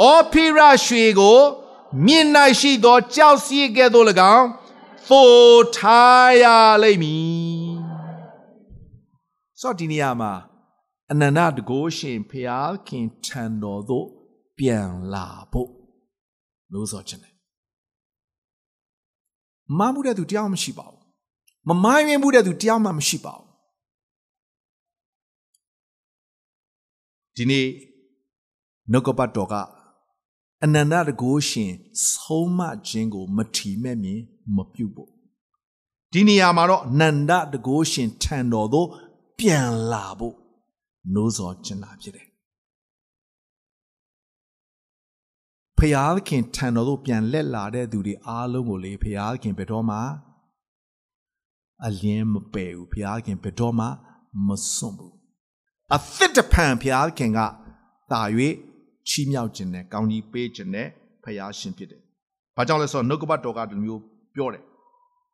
[0.02, 1.40] အော်ဖီရရွှေကို
[2.06, 2.28] မြင်၌
[2.60, 4.06] ရှိသောကြောက်စီးကဲ့သို့၎
[4.36, 4.48] င်း
[5.10, 6.46] သို့ထားရ
[6.84, 7.76] လိမ့်မည်
[9.60, 10.34] ဆိုတော့ဒီနေရာမှာ
[11.12, 14.08] အနန္တတကိုရှင်ဖျားခင်ထံတော်သို့
[14.58, 15.70] ပြန်လာဖို့
[16.74, 17.34] လို့ဆိုချင်တယ်
[19.78, 21.02] မမှုတဲ့သူတရားမရှိပါဘူး
[21.68, 23.48] မမိုင်းရင်မှုတဲ့သူတရားမှမရှိပါဘူး
[27.36, 27.68] ဒီနေ့
[28.92, 29.56] နှုတ်ကပတ်တော်က
[30.64, 31.72] အနန္တတကိုးရှင်
[32.10, 34.22] ဆုံးမခြင်းကိုမထီမဲ့မြင်
[34.56, 35.10] မပြုတ်ဖို့
[36.14, 38.88] ဒီနေရာမှာတော့နန္ဒတကိုးရှင်ထံတော်သို့
[39.40, 40.36] ပြန်လာဖို့
[41.14, 42.27] နိုးစော်ကျင်လာဖြစ်တယ်
[45.80, 49.98] ဖျားခင်ထံတော်သို့ပြန်လက်လာတဲ့သူတွေအားလုံးကိုလေဖျားခင်ဘယ်တော့မှ
[51.86, 53.86] အလင်းမပယ်ဘူးဖျားခင်ဘယ်တော့မှ
[54.48, 55.16] မစွန့်ဘူး
[55.94, 57.40] အသစ်တဖန်ဖျားခင်က
[58.12, 58.22] တာ၍
[59.08, 60.88] ချီးမြှောက်ခြင်းနဲ့ကောင်းကြီးပေးခြင်းနဲ့
[61.24, 62.02] ဖျားရှင်ဖြစ်တယ်။
[62.56, 64.02] ဘာကြောင့်လဲဆိုတော့နှုတ်ကပတ်တော်ကဒီမျိုး
[64.36, 64.64] ပြောတယ်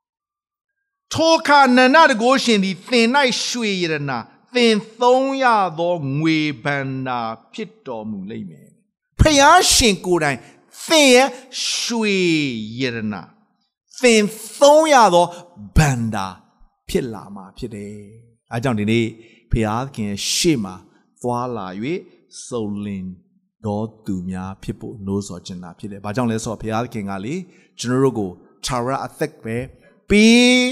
[1.13, 3.07] ။ထိုခါနန္ဒတကိုရှင်သည်သင်၌
[3.45, 4.17] ရွှေရတနာ
[4.55, 5.45] သင်သုံးရ
[5.79, 7.19] သောငွေဘန္နာ
[7.53, 8.69] ဖြစ်တော်မူလိမ့်မယ်။
[9.23, 10.39] ဖျားရှင်ကိုယ်တိုင်
[10.85, 11.27] သင်ရဲ့
[11.69, 12.17] ရွှေ
[12.79, 13.21] ရတနာ
[14.01, 14.23] သင်
[14.59, 15.25] သုံးရသော
[15.77, 16.27] ဘန္တာ
[16.89, 17.95] ဖြစ်လာမှာဖြစ်တယ်။
[18.51, 19.05] အဲကြောင့်ဒီနေ့
[19.51, 20.75] ဖျားခင်ရှေ့မှာ
[21.21, 21.67] သွားလာ၍
[22.47, 23.05] စုံလင်
[23.65, 27.35] တော်သူများဖြစ်ဖို့နှိုးဆော်ခြင်းတာဖြစ်တယ်။ဘာကြောင့်လဲဆိုတော့ဘုရားခင်ကလေ
[27.79, 28.31] ကျွန်တော်တို့ကို
[28.65, 29.57] ခြာရအသက်ပဲ
[30.09, 30.63] ပေး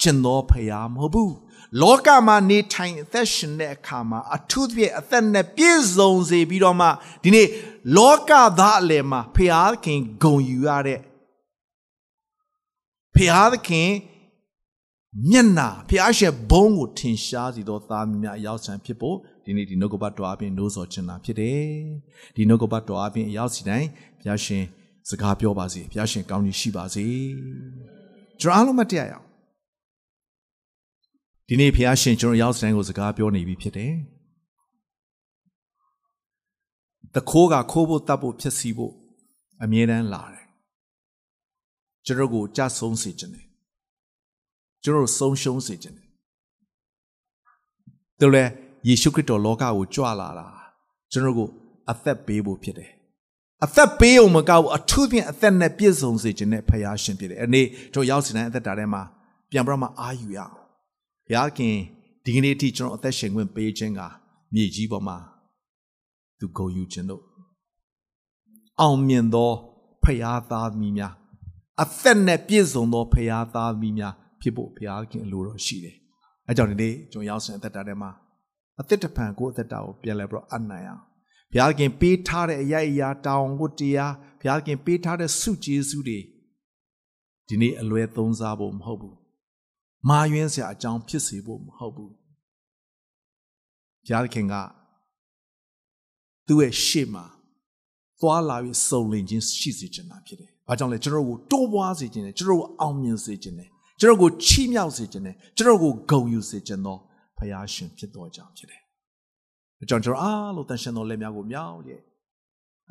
[0.00, 1.30] ခြင်းတော်ဖရာမဟုတ်ဘူး။
[1.82, 6.88] လောကမှာနေထိုင်အသက်ရှင်တဲ့အခါမှာအထူးသဖြင့်အသက်နဲ့ပြည့်စုံစေပြီးတော့မှ
[7.22, 7.46] ဒီနေ့
[7.96, 11.00] လောကသားအလယ်မှာဖရာခင်ဂုံယူရတဲ့
[13.14, 13.90] ဖရာခင်
[15.30, 21.62] မျက်နာဖျားရှက်ဘုံကိုထင်ရှားစီသောသားများအရောက်ဆံဖြစ်ဖို့ဒီနေ့ဒီနှုတ်ကပတ်တော်အပြင်နိုးစော်ချင်တာဖြစ်တယ်
[22.36, 23.88] ဒီနှုတ်ကပတ်တော်အပြင်အရောက်စီတိုင်း
[24.20, 24.64] ဘုရားရှင်
[25.08, 27.06] စကားပြောပါစေဘုရားရှင်ကောင်းကြီးရှိပါစေ
[28.40, 29.33] ကျွန်တော်အားလုံးမတရားရအောင်
[31.48, 33.92] ဒီနေ့ဘုရားရှင်ကျွန်တော်ရောက်စီတိုင်းကိုစကားပြောနေပြီဖြစ်တယ်
[37.14, 38.92] တခိုးကခိုးဖို့တတ်ဖို့ဖြစ်စီဖို့
[39.62, 40.46] အမြဲတမ်းလာတယ်
[42.06, 43.46] ကျွန်တော်ကိုကြဆုံးစေခြင်းတယ်
[44.82, 46.08] ကျွန်တော်ဆုံးရှုံးစေခြင်းတယ်
[48.20, 48.44] တော်လဲ
[48.88, 50.46] ယေရှုခရစ်တော်လောကကိုကြွလာတာ
[51.12, 51.48] ကျွန်တော်ကို
[51.90, 52.90] အသက်ပေးဖို့ဖြစ်တယ်
[53.64, 57.62] အသက်ပေးအောင်မကောက်အထူးဖြင့်အသက်နဲ့ပြည့်စုံစေခြင်းနဲ့ဖခင်ရှင်ဖြစ်တယ်အနေ
[57.94, 59.02] တို့ရောက်စီတိုင်းအသက်တာထဲမှာ
[59.50, 60.63] ပြန်ပြမအာယူရအောင်
[61.26, 61.74] ဘုရားခင်
[62.24, 64.00] ဒီကနေ့အထိကျွန်တော်အသက်ရှင်ခွင့်ပေးခြင်းက
[64.54, 65.16] မြေကြီးပေါ်မှာ
[66.38, 67.22] သူဂုဏ်ယူခြင်းတို့
[68.80, 69.50] အောင်မြင်သော
[70.02, 71.14] ဖခင်သားမိများ
[71.82, 75.96] အသက်နဲ့ပြည့်စုံသောဖခင်သားမိများဖြစ်ဖို့ဘုရားခင်အလိုတော်ရှိတယ်
[76.48, 78.10] အဲကြောင့်ဒီနေ့ကျွန်တော်ရောက်စဉ်အသက်တာထဲမှာ
[78.80, 81.02] အသက်တဖန်ကိုအသက်တာကိုပြန်လဲပြီးတော့အနိုင်အောင်
[81.50, 86.18] ဘုရားခင်ပေးထားတဲ့အရာအရာတောင်းကိုတရားဘုရားခင်ပေးထားတဲ့စုကျေးဇူးတွေ
[87.48, 89.16] ဒီနေ့အလွဲသုံးစားဖို့မဟုတ်ဘူး
[90.08, 92.16] မာယွင်းစရာအကြောင်းဖြစ်စေဖို့မဟုတ်ဘူးဘု
[94.10, 94.54] ရားခင်က
[96.46, 97.24] သူ့ရဲ့ရှေ့မှာ
[98.20, 103.68] သွားလာပြီးစုံလင်ခြင်းရှိစေချင်တာဖြစ်တယ်။ဘာကြောင့်လဲကျွန်တော်တို့ကိုတိုးပွားစေခြင်းနဲ့ကျွန်တော်တို့အောင်မြင်စေခြင်းနဲ့
[104.00, 106.96] ကျွန်တော်ကိုချီးမြှောက်စေခြင်းနဲ့ကျွန်တော်ကိုဂုဏ်ယူစေခြင်းသော
[107.38, 108.80] ဖယားရှင်ဖြစ်တော်ကြောင့်ဖြစ်တယ်။
[109.82, 112.00] အကြောင်းကျွန်တော်အားလို့တန်ရှင်တော်လက်များကိုမြောက်ရဲ့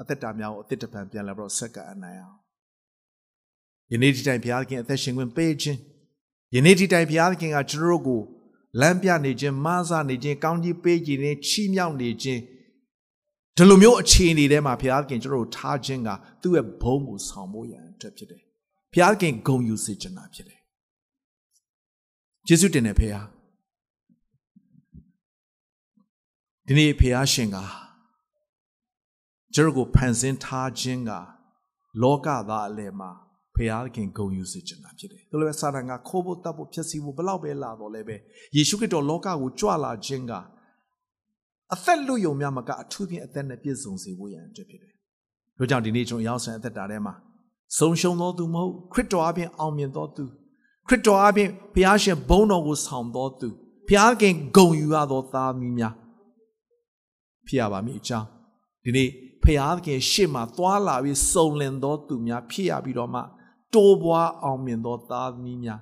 [0.02, 2.38] အသက်တာများကိုအသက်တပံပြန်လာပြီးတော့ဆက်ကအနိုင်အောင်
[3.92, 5.80] ယနေ့ဒီတိုင်ဘုရားခင်အသက်ရှင်ခွင့်ပေးခြင်း
[6.56, 8.22] ယနေ့ဒီတိုင်ဘုရားခင်ကကျွန်တော်ကို
[8.82, 12.42] လမ်းပြနေခြင်းမဆာနေခြင်းကောင်းကြီးပေးခြင်းနဲ့ချီးမြှောက်နေခြင်း
[13.58, 16.10] ဒီလိုမျိုးအခြေအနေထဲမှာဘုရားခင်ကျွန်တော်တို့ထားခြင်းက
[16.42, 18.42] သူ့ရဲ့ဘုန်းကိုဆောင်ဖို့ရန်အတွက်ဖြစ်တယ်
[18.94, 20.60] ဘုရားခင်ဂုဏ်ယူစေချင်တာဖြစ်တယ်
[22.48, 23.22] ကျေးဇူးတင်တယ်ဖေဟာ
[26.68, 27.58] ဒီနေ့ဖေဟာရှင်က
[29.54, 31.12] ကျွန်တော်ကိုဖန်ဆင်းထားခြင်းက
[32.02, 33.12] လောကသားအလယ်မှာ
[33.56, 38.16] ဖေဟာခင်ဂုဏ်ယူစေချင်တာဖြစ်တယ်။ဒါလိုပဲစာတန်ကခိုးဖို့တတ်ဖို့ဖြစ်စီဖို့ဘလောက်ပဲလာတော့လဲပဲ
[38.56, 40.34] ယေရှုခရစ်တော်လောကကိုကြွလာခြင်းက
[41.74, 44.94] အသက်လွတ်ယုံများမကအထူးဖြင့်အသက်နဲ့ပြည့်စုံစေဖို့ရန်အတွက်ဖြစ်တယ်။
[45.58, 47.14] ဒါကြောင့်ဒီနေ့ကျွန်တော်ရောက်ဆန်အသက်တာထဲမှာ
[47.78, 50.26] ဆုံးရှုံးသောသူမဟုတ်ခရစ်တော်အပြင်အောင်မြင်သောသူ
[50.88, 53.48] ခရစ်တော်အပြင်ဘုရားရှင်ဘုန်းတော်ကိုဆောင်တော်သူ
[53.88, 55.94] ဘုရားခင်ဂုံယူရသောသားမီးများ
[57.48, 58.28] ဖြစ်ရပါမည်အကြောင်း
[58.84, 59.10] ဒီနေ့
[59.44, 63.22] ဖျားသခင်ရှေ့မှာသွာလာပြီးစုံလင်သောသူများဖြစ်ရပြီးတော့မှ
[63.74, 65.82] တိုးပွားအောင်မြင်သောသားသမီးများ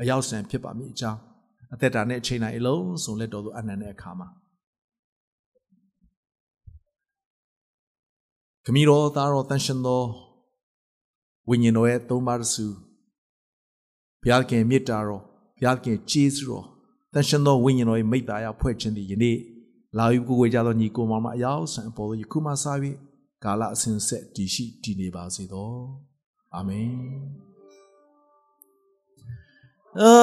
[0.00, 1.20] အရောက်ဆန်ဖြစ်ပါမည်အကြောင်း
[1.72, 4.28] အသက်တာနဲ့အချိန်တိုင်းအလုံးစုံလက်တော်သူအနန္တတဲ့အခါမှာ
[8.64, 10.02] ခမီတော်သားတော်တန်ရှင်သော
[11.48, 12.66] ဝိညာဉ်တော်ရဲ့သုံးပါးတစု
[14.20, 15.22] ဘုရားခင်မေတ္တာတော်
[15.56, 16.66] ဘုရားခင်ကျေးဇူးတော်
[17.14, 19.36] တန်ရှင်သောဝိညာဉ်တော်ရဲ့မိတ္တာရဖွဲ့ခြင်းသည်ယနေ့
[19.98, 22.64] လာယူကိုယ်ဝေကြသောညီကိုမောင်မအယောက်ဆံအပေါ်သို့ယခုမှစ၍
[23.44, 25.72] ကာလအစဉ်ဆက်တည်ရှိတည်နေပါစေသော
[26.54, 26.92] အာမင်
[30.00, 30.14] အာ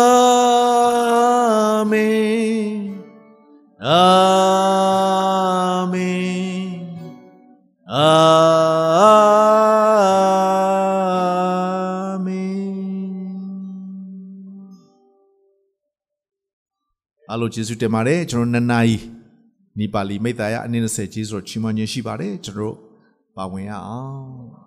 [1.91, 2.80] မင်
[3.86, 4.01] အာ
[5.91, 6.70] မင်
[7.93, 8.07] အာ
[12.26, 12.61] မင်
[17.30, 18.97] အားလုံးကျေးဇူးတင်ပါတယ်ကျွန်တော်နှစ်နာရီ
[19.80, 22.86] နီပါလီမိတ်သားရအနည်း20ကျေးဇူးတော်ချီးမွမ်းခြင်းရှိပါတယ်ကျွန်တော်တို့
[23.38, 24.66] ပါဝင်ရအောင်